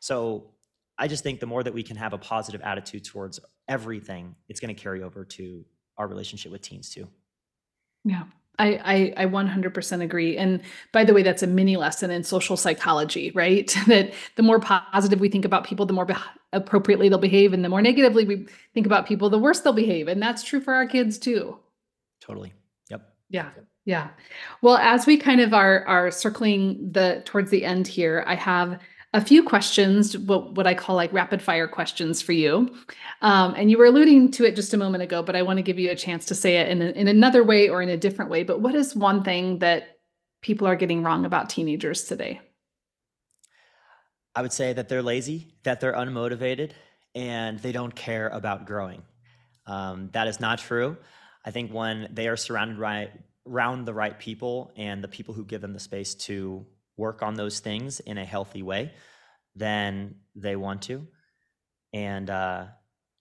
So 0.00 0.50
I 0.98 1.08
just 1.08 1.22
think 1.22 1.40
the 1.40 1.46
more 1.46 1.62
that 1.62 1.74
we 1.74 1.82
can 1.82 1.96
have 1.96 2.12
a 2.12 2.18
positive 2.18 2.62
attitude 2.62 3.04
towards 3.04 3.40
everything, 3.68 4.34
it's 4.48 4.60
going 4.60 4.74
to 4.74 4.80
carry 4.80 5.02
over 5.02 5.24
to 5.24 5.64
our 5.98 6.06
relationship 6.06 6.52
with 6.52 6.62
teens 6.62 6.90
too. 6.90 7.08
Yeah, 8.04 8.24
I, 8.58 9.14
I 9.16 9.24
I 9.24 9.26
100% 9.26 10.02
agree. 10.02 10.36
And 10.36 10.60
by 10.92 11.04
the 11.04 11.14
way, 11.14 11.22
that's 11.22 11.42
a 11.42 11.46
mini 11.46 11.76
lesson 11.76 12.10
in 12.10 12.22
social 12.22 12.56
psychology, 12.56 13.32
right? 13.34 13.74
that 13.86 14.12
the 14.36 14.42
more 14.42 14.60
positive 14.60 15.20
we 15.20 15.28
think 15.28 15.44
about 15.44 15.64
people, 15.64 15.86
the 15.86 15.92
more 15.92 16.06
appropriately 16.54 17.08
they'll 17.08 17.18
behave, 17.18 17.52
and 17.52 17.64
the 17.64 17.68
more 17.68 17.82
negatively 17.82 18.24
we 18.24 18.46
think 18.72 18.86
about 18.86 19.06
people, 19.06 19.28
the 19.28 19.38
worse 19.38 19.60
they'll 19.60 19.72
behave. 19.72 20.08
And 20.08 20.22
that's 20.22 20.42
true 20.42 20.60
for 20.60 20.74
our 20.74 20.86
kids 20.86 21.18
too. 21.18 21.58
Totally. 22.20 22.52
Yep. 22.90 23.02
Yeah. 23.28 23.50
Yeah. 23.84 24.08
Well, 24.62 24.76
as 24.76 25.06
we 25.06 25.16
kind 25.16 25.40
of 25.40 25.52
are 25.52 25.84
are 25.86 26.10
circling 26.10 26.92
the 26.92 27.22
towards 27.24 27.50
the 27.50 27.64
end 27.64 27.86
here, 27.86 28.24
I 28.26 28.34
have 28.34 28.80
a 29.12 29.20
few 29.20 29.44
questions, 29.44 30.16
what 30.18 30.54
what 30.54 30.66
I 30.66 30.74
call 30.74 30.96
like 30.96 31.12
rapid 31.12 31.40
fire 31.42 31.68
questions 31.68 32.22
for 32.22 32.32
you. 32.32 32.74
Um, 33.22 33.54
and 33.56 33.70
you 33.70 33.78
were 33.78 33.84
alluding 33.84 34.32
to 34.32 34.44
it 34.44 34.56
just 34.56 34.74
a 34.74 34.78
moment 34.78 35.02
ago, 35.02 35.22
but 35.22 35.36
I 35.36 35.42
want 35.42 35.58
to 35.58 35.62
give 35.62 35.78
you 35.78 35.90
a 35.90 35.96
chance 35.96 36.24
to 36.26 36.34
say 36.34 36.56
it 36.56 36.68
in 36.68 36.82
a, 36.82 36.86
in 36.86 37.08
another 37.08 37.44
way 37.44 37.68
or 37.68 37.82
in 37.82 37.88
a 37.90 37.96
different 37.96 38.30
way. 38.30 38.42
But 38.42 38.60
what 38.60 38.74
is 38.74 38.96
one 38.96 39.22
thing 39.22 39.60
that 39.60 39.98
people 40.42 40.66
are 40.66 40.76
getting 40.76 41.02
wrong 41.02 41.24
about 41.24 41.48
teenagers 41.48 42.04
today? 42.04 42.40
I 44.34 44.42
would 44.42 44.52
say 44.52 44.72
that 44.72 44.88
they're 44.88 45.02
lazy, 45.02 45.54
that 45.62 45.80
they're 45.80 45.92
unmotivated, 45.92 46.72
and 47.14 47.58
they 47.60 47.72
don't 47.72 47.94
care 47.94 48.28
about 48.28 48.66
growing. 48.66 49.02
Um, 49.66 50.10
that 50.12 50.26
is 50.28 50.40
not 50.40 50.58
true. 50.58 50.96
I 51.44 51.50
think 51.50 51.72
when 51.72 52.08
they 52.12 52.28
are 52.28 52.36
surrounded 52.36 52.78
right 52.78 53.10
around 53.46 53.84
the 53.84 53.94
right 53.94 54.18
people 54.18 54.72
and 54.76 55.04
the 55.04 55.08
people 55.08 55.34
who 55.34 55.44
give 55.44 55.60
them 55.60 55.72
the 55.72 55.80
space 55.80 56.14
to 56.14 56.66
work 56.96 57.22
on 57.22 57.34
those 57.34 57.60
things 57.60 58.00
in 58.00 58.18
a 58.18 58.24
healthy 58.24 58.62
way, 58.62 58.92
then 59.54 60.16
they 60.34 60.56
want 60.56 60.82
to. 60.82 61.06
And 61.92 62.28
uh, 62.30 62.66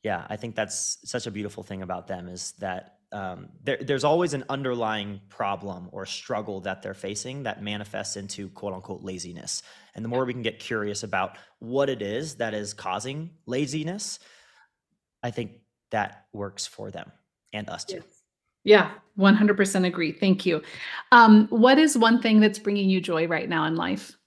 yeah, 0.03 0.25
I 0.29 0.37
think 0.37 0.55
that's 0.55 0.97
such 1.05 1.27
a 1.27 1.31
beautiful 1.31 1.63
thing 1.63 1.81
about 1.81 2.07
them 2.07 2.27
is 2.27 2.53
that 2.59 2.97
um, 3.13 3.49
there, 3.63 3.77
there's 3.79 4.03
always 4.03 4.33
an 4.33 4.43
underlying 4.49 5.21
problem 5.29 5.87
or 5.91 6.05
struggle 6.05 6.59
that 6.61 6.81
they're 6.81 6.95
facing 6.95 7.43
that 7.43 7.61
manifests 7.61 8.17
into 8.17 8.49
quote 8.49 8.73
unquote 8.73 9.03
laziness. 9.03 9.61
And 9.95 10.03
the 10.03 10.09
more 10.09 10.25
we 10.25 10.33
can 10.33 10.41
get 10.41 10.59
curious 10.59 11.03
about 11.03 11.37
what 11.59 11.89
it 11.89 12.01
is 12.01 12.35
that 12.35 12.53
is 12.55 12.73
causing 12.73 13.29
laziness, 13.45 14.19
I 15.21 15.29
think 15.29 15.51
that 15.91 16.25
works 16.33 16.65
for 16.65 16.89
them 16.89 17.11
and 17.53 17.69
us 17.69 17.85
too. 17.85 18.03
Yeah, 18.63 18.91
100% 19.19 19.85
agree. 19.85 20.11
Thank 20.11 20.45
you. 20.45 20.63
Um, 21.11 21.47
what 21.49 21.77
is 21.77 21.97
one 21.97 22.21
thing 22.21 22.39
that's 22.39 22.57
bringing 22.57 22.89
you 22.89 22.99
joy 22.99 23.27
right 23.27 23.47
now 23.47 23.65
in 23.65 23.75
life? 23.75 24.17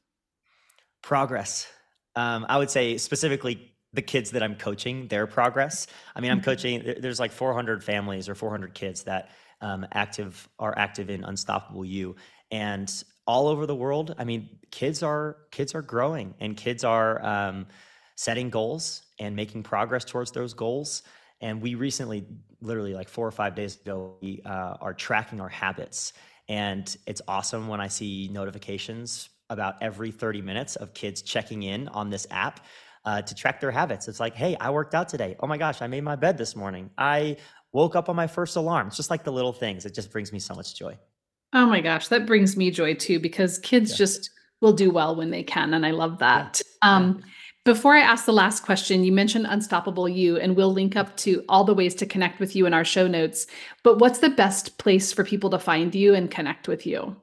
Progress. 1.03 1.67
Um, 2.15 2.47
I 2.49 2.59
would 2.59 2.71
say 2.71 2.99
specifically 2.99 3.76
the 3.97 4.03
kids 4.03 4.31
that 4.31 4.43
I'm 4.43 4.55
coaching, 4.55 5.09
their 5.09 5.27
progress. 5.27 5.89
I 6.15 6.21
mean, 6.21 6.31
I'm 6.31 6.39
mm-hmm. 6.39 6.45
coaching. 6.45 6.95
There's 7.01 7.19
like 7.19 7.33
400 7.33 7.83
families 7.83 8.29
or 8.29 8.35
400 8.37 8.75
kids 8.75 9.03
that 9.05 9.31
um, 9.61 9.87
active 9.93 10.49
are 10.59 10.79
active 10.79 11.11
in 11.11 11.25
Unstoppable 11.25 11.85
You, 11.85 12.15
and 12.53 12.93
all 13.27 13.49
over 13.49 13.67
the 13.67 13.75
world. 13.75 14.15
I 14.19 14.25
mean, 14.25 14.61
kids 14.71 15.03
are 15.03 15.39
kids 15.51 15.75
are 15.75 15.83
growing, 15.83 16.35
and 16.39 16.57
kids 16.57 16.85
are 16.85 17.25
um, 17.25 17.67
setting 18.15 18.51
goals 18.51 19.03
and 19.19 19.35
making 19.35 19.63
progress 19.63 20.05
towards 20.05 20.31
those 20.31 20.55
goals. 20.55 21.03
And 21.41 21.61
we 21.61 21.75
recently, 21.75 22.27
literally 22.61 22.95
like 22.95 23.09
four 23.09 23.27
or 23.27 23.33
five 23.33 23.55
days 23.55 23.81
ago, 23.81 24.17
we 24.21 24.43
uh, 24.45 24.77
are 24.81 24.95
tracking 24.95 25.41
our 25.41 25.49
habits, 25.49 26.13
and 26.49 26.95
it's 27.07 27.23
awesome 27.27 27.67
when 27.67 27.81
I 27.81 27.89
see 27.89 28.29
notifications 28.31 29.31
about 29.49 29.77
every 29.81 30.11
30 30.11 30.43
minutes 30.43 30.77
of 30.77 30.93
kids 30.93 31.23
checking 31.23 31.63
in 31.63 31.89
on 31.89 32.11
this 32.11 32.27
app 32.31 32.61
uh, 33.07 33.23
to 33.23 33.35
track 33.35 33.61
their 33.61 33.71
habits. 33.71 34.09
It's 34.09 34.21
like, 34.21 34.35
hey, 34.35 34.57
I 34.61 34.71
worked 34.71 34.95
out 34.95 35.09
today. 35.09 35.37
Oh 35.41 35.47
my 35.47 35.57
gosh, 35.57 35.81
I 35.81 35.87
made 35.87 36.03
my 36.03 36.17
bed 36.17 36.37
this 36.37 36.57
morning. 36.57 36.91
I 36.99 37.37
woke 37.73 37.95
up 37.95 38.09
on 38.09 38.17
my 38.17 38.27
first 38.27 38.57
alarm. 38.57 38.89
It's 38.89 38.97
just 38.97 39.11
like 39.11 39.25
the 39.25 39.33
little 39.33 39.53
things. 39.53 39.87
It 39.87 39.95
just 39.95 40.11
brings 40.11 40.33
me 40.33 40.41
so 40.41 40.55
much 40.55 40.75
joy. 40.75 40.99
Oh 41.53 41.67
my 41.67 41.81
gosh, 41.81 42.09
that 42.09 42.27
brings 42.27 42.57
me 42.57 42.71
joy 42.71 42.95
too 42.95 43.21
because 43.21 43.59
kids 43.59 43.93
yeah. 43.93 43.99
just 43.99 44.31
will 44.61 44.73
do 44.73 44.91
well 44.91 45.15
when 45.15 45.31
they 45.31 45.45
can. 45.45 45.73
And 45.73 45.87
I 45.87 45.93
love 45.93 46.19
that. 46.19 46.61
Yeah. 46.83 46.97
Um. 46.97 47.23
Before 47.65 47.95
I 47.95 48.01
ask 48.01 48.27
the 48.27 48.33
last 48.33 48.63
question, 48.63 49.03
you 49.03 49.11
mentioned 49.11 49.45
Unstoppable 49.49 50.09
You, 50.09 50.37
and 50.37 50.55
we'll 50.55 50.73
link 50.73 50.95
up 50.95 51.17
to 51.17 51.45
all 51.49 51.65
the 51.65 51.75
ways 51.75 51.97
to 51.97 52.07
connect 52.07 52.39
with 52.39 52.55
you 52.55 52.65
in 52.65 52.73
our 52.73 52.85
show 52.85 53.09
notes. 53.09 53.49
But 53.83 53.99
what's 53.99 54.21
the 54.21 54.31
best 54.31 54.79
place 54.79 55.13
for 55.13 55.25
people 55.25 55.51
to 55.51 55.59
find 55.59 55.93
you 55.93 56.15
and 56.15 56.31
connect 56.31 56.69
with 56.69 56.87
you? 56.87 57.17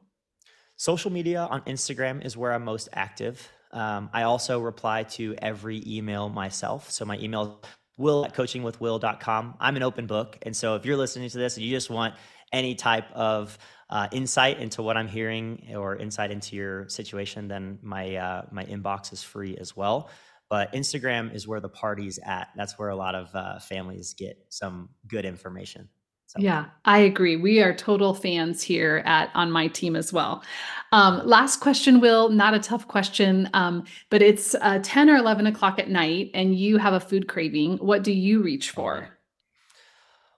Social 0.75 1.11
media 1.11 1.47
on 1.49 1.61
Instagram 1.61 2.25
is 2.25 2.35
where 2.35 2.51
I'm 2.51 2.65
most 2.65 2.89
active. 2.91 3.49
Um, 3.73 4.09
I 4.13 4.23
also 4.23 4.59
reply 4.59 5.03
to 5.03 5.35
every 5.41 5.83
email 5.85 6.29
myself. 6.29 6.91
So 6.91 7.05
my 7.05 7.17
email 7.17 7.61
will 7.97 8.25
at 8.25 8.33
coachingwithwill.com. 8.33 9.55
I'm 9.59 9.75
an 9.75 9.83
open 9.83 10.07
book. 10.07 10.37
And 10.43 10.55
so 10.55 10.75
if 10.75 10.85
you're 10.85 10.97
listening 10.97 11.29
to 11.29 11.37
this 11.37 11.57
and 11.57 11.65
you 11.65 11.71
just 11.71 11.89
want 11.89 12.15
any 12.51 12.75
type 12.75 13.11
of 13.13 13.57
uh, 13.89 14.07
insight 14.11 14.59
into 14.59 14.81
what 14.81 14.97
I'm 14.97 15.07
hearing 15.07 15.73
or 15.75 15.95
insight 15.95 16.31
into 16.31 16.55
your 16.55 16.87
situation, 16.87 17.47
then 17.47 17.79
my 17.81 18.15
uh, 18.15 18.45
my 18.51 18.63
inbox 18.65 19.11
is 19.11 19.21
free 19.21 19.57
as 19.57 19.75
well. 19.75 20.09
But 20.49 20.73
Instagram 20.73 21.33
is 21.33 21.47
where 21.47 21.59
the 21.59 21.69
party's 21.69 22.19
at. 22.23 22.49
That's 22.55 22.77
where 22.77 22.89
a 22.89 22.95
lot 22.95 23.15
of 23.15 23.33
uh, 23.35 23.59
families 23.59 24.13
get 24.13 24.37
some 24.49 24.89
good 25.07 25.25
information. 25.25 25.89
So. 26.35 26.41
Yeah, 26.41 26.65
I 26.83 26.97
agree. 26.97 27.35
We 27.35 27.61
are 27.61 27.75
total 27.75 28.15
fans 28.15 28.63
here 28.63 29.03
at 29.05 29.29
on 29.35 29.51
my 29.51 29.67
team 29.67 29.95
as 29.95 30.11
well. 30.11 30.43
Um, 30.91 31.21
last 31.27 31.59
question, 31.59 31.99
Will. 32.01 32.29
Not 32.29 32.55
a 32.55 32.59
tough 32.59 32.87
question, 32.87 33.51
um, 33.53 33.83
but 34.09 34.23
it's 34.23 34.55
uh, 34.55 34.79
ten 34.81 35.11
or 35.11 35.15
eleven 35.15 35.45
o'clock 35.45 35.77
at 35.77 35.89
night, 35.89 36.31
and 36.33 36.55
you 36.57 36.77
have 36.77 36.93
a 36.93 36.99
food 36.99 37.27
craving. 37.27 37.77
What 37.77 38.03
do 38.03 38.11
you 38.11 38.41
reach 38.41 38.71
for? 38.71 39.09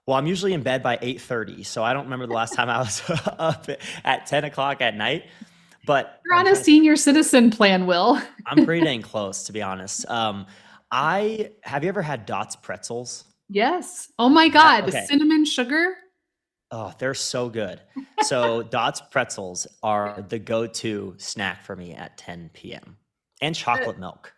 Well, 0.06 0.18
I'm 0.18 0.28
usually 0.28 0.52
in 0.52 0.64
bed 0.64 0.84
by 0.84 1.00
eight 1.02 1.22
thirty, 1.22 1.64
so 1.64 1.82
I 1.82 1.94
don't 1.94 2.04
remember 2.04 2.28
the 2.28 2.34
last 2.34 2.56
time 2.56 2.70
I 2.70 2.80
was 2.80 3.02
up 3.40 3.70
at 4.04 4.26
ten 4.26 4.44
o'clock 4.44 4.82
at 4.82 4.98
night. 4.98 5.24
But 5.86 6.20
you're 6.26 6.36
on 6.36 6.48
a 6.48 6.58
senior 6.58 6.98
citizen 6.98 7.52
plan, 7.52 7.86
Will. 7.86 8.22
I'm 8.46 8.66
pretty 8.66 8.84
dang 8.86 9.02
close, 9.02 9.46
to 9.46 9.54
be 9.54 9.62
honest. 9.62 10.06
Um, 10.10 10.46
I 10.92 11.52
have 11.62 11.84
you 11.84 11.90
ever 11.90 12.02
had 12.02 12.26
Dots 12.26 12.58
pretzels? 12.58 13.24
Yes. 13.50 14.12
Oh 14.18 14.30
my 14.30 14.50
God. 14.50 14.90
Okay. 14.90 15.06
Cinnamon 15.06 15.46
sugar. 15.46 15.96
Oh, 16.72 16.94
they're 16.98 17.14
so 17.14 17.50
good. 17.50 17.80
So 18.24 18.64
Dots 18.72 19.02
pretzels 19.12 19.68
are 19.84 20.26
the 20.28 20.40
go-to 20.40 21.14
snack 21.18 21.64
for 21.64 21.76
me 21.76 21.94
at 21.94 22.18
10 22.18 22.50
p.m. 22.54 22.98
And 23.42 23.56
chocolate 23.56 24.00
milk. 24.00 24.34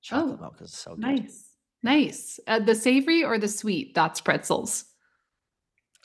Chocolate 0.00 0.36
oh, 0.38 0.42
milk 0.42 0.56
is 0.60 0.72
so 0.72 0.92
good. 0.92 1.00
Nice. 1.00 1.48
Nice. 1.82 2.40
Uh, 2.46 2.60
the 2.60 2.74
savory 2.74 3.24
or 3.24 3.38
the 3.38 3.48
sweet 3.48 3.94
Dots 3.94 4.20
pretzels? 4.20 4.84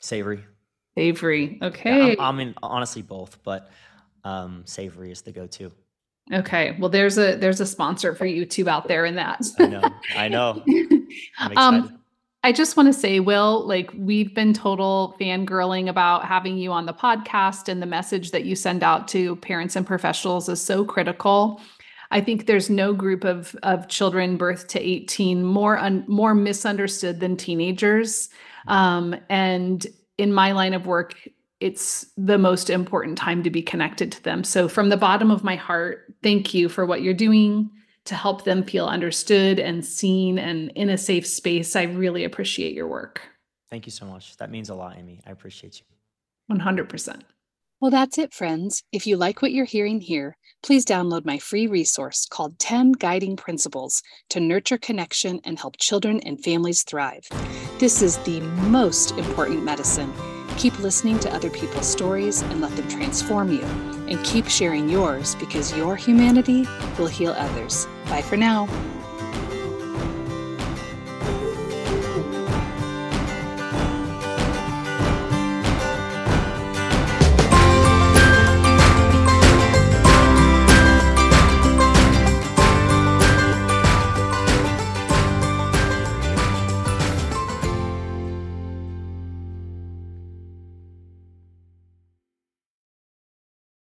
Savory. 0.00 0.44
Savory. 0.96 1.58
Okay. 1.62 2.10
Yeah, 2.10 2.14
I 2.18 2.32
mean, 2.32 2.54
honestly, 2.62 3.02
both, 3.02 3.38
but 3.44 3.70
um, 4.24 4.62
savory 4.64 5.12
is 5.12 5.22
the 5.22 5.30
go-to. 5.30 5.70
Okay. 6.32 6.76
Well, 6.78 6.90
there's 6.90 7.16
a 7.16 7.36
there's 7.36 7.60
a 7.60 7.66
sponsor 7.66 8.14
for 8.14 8.26
YouTube 8.26 8.68
out 8.68 8.86
there 8.86 9.06
in 9.06 9.14
that. 9.14 9.40
I 9.58 9.66
know. 9.66 9.82
I 10.14 10.28
know. 10.28 10.62
I'm 11.38 11.52
excited. 11.52 11.56
Um, 11.56 11.97
I 12.44 12.52
just 12.52 12.76
want 12.76 12.86
to 12.86 12.92
say, 12.92 13.18
Will, 13.18 13.66
like 13.66 13.90
we've 13.96 14.34
been 14.34 14.54
total 14.54 15.16
fangirling 15.20 15.88
about 15.88 16.24
having 16.24 16.56
you 16.56 16.70
on 16.70 16.86
the 16.86 16.94
podcast, 16.94 17.68
and 17.68 17.82
the 17.82 17.86
message 17.86 18.30
that 18.30 18.44
you 18.44 18.54
send 18.54 18.84
out 18.84 19.08
to 19.08 19.36
parents 19.36 19.74
and 19.74 19.86
professionals 19.86 20.48
is 20.48 20.60
so 20.60 20.84
critical. 20.84 21.60
I 22.10 22.20
think 22.20 22.46
there's 22.46 22.70
no 22.70 22.94
group 22.94 23.24
of 23.24 23.56
of 23.64 23.88
children 23.88 24.36
birth 24.36 24.68
to 24.68 24.80
18 24.80 25.44
more 25.44 25.78
un, 25.78 26.04
more 26.06 26.34
misunderstood 26.34 27.20
than 27.20 27.36
teenagers. 27.36 28.28
Um, 28.68 29.16
and 29.28 29.84
in 30.16 30.32
my 30.32 30.52
line 30.52 30.74
of 30.74 30.86
work, 30.86 31.16
it's 31.60 32.06
the 32.16 32.38
most 32.38 32.70
important 32.70 33.18
time 33.18 33.42
to 33.42 33.50
be 33.50 33.62
connected 33.62 34.12
to 34.12 34.22
them. 34.22 34.44
So, 34.44 34.68
from 34.68 34.90
the 34.90 34.96
bottom 34.96 35.32
of 35.32 35.42
my 35.42 35.56
heart, 35.56 36.14
thank 36.22 36.54
you 36.54 36.68
for 36.68 36.86
what 36.86 37.02
you're 37.02 37.14
doing 37.14 37.70
to 38.08 38.14
help 38.14 38.44
them 38.44 38.62
feel 38.62 38.86
understood 38.86 39.58
and 39.58 39.84
seen 39.84 40.38
and 40.38 40.70
in 40.74 40.88
a 40.90 40.98
safe 40.98 41.26
space. 41.26 41.76
I 41.76 41.82
really 41.84 42.24
appreciate 42.24 42.74
your 42.74 42.88
work. 42.88 43.20
Thank 43.70 43.86
you 43.86 43.92
so 43.92 44.06
much. 44.06 44.36
That 44.38 44.50
means 44.50 44.70
a 44.70 44.74
lot, 44.74 44.96
Amy. 44.98 45.20
I 45.26 45.30
appreciate 45.30 45.80
you. 45.80 46.56
100%. 46.56 47.22
Well, 47.80 47.90
that's 47.90 48.18
it, 48.18 48.32
friends. 48.32 48.82
If 48.92 49.06
you 49.06 49.16
like 49.16 49.40
what 49.40 49.52
you're 49.52 49.64
hearing 49.64 50.00
here, 50.00 50.36
please 50.62 50.84
download 50.84 51.24
my 51.24 51.38
free 51.38 51.66
resource 51.66 52.26
called 52.26 52.58
10 52.58 52.92
Guiding 52.92 53.36
Principles 53.36 54.02
to 54.30 54.40
Nurture 54.40 54.78
Connection 54.78 55.40
and 55.44 55.58
Help 55.58 55.76
Children 55.78 56.20
and 56.20 56.42
Families 56.42 56.82
Thrive. 56.82 57.28
This 57.78 58.02
is 58.02 58.16
the 58.18 58.40
most 58.40 59.12
important 59.12 59.62
medicine 59.62 60.12
Keep 60.58 60.80
listening 60.80 61.20
to 61.20 61.32
other 61.32 61.50
people's 61.50 61.86
stories 61.86 62.42
and 62.42 62.60
let 62.60 62.74
them 62.74 62.88
transform 62.88 63.52
you. 63.52 63.62
And 64.08 64.22
keep 64.24 64.48
sharing 64.48 64.88
yours 64.88 65.36
because 65.36 65.76
your 65.76 65.94
humanity 65.94 66.66
will 66.98 67.06
heal 67.06 67.30
others. 67.30 67.86
Bye 68.06 68.22
for 68.22 68.36
now. 68.36 68.66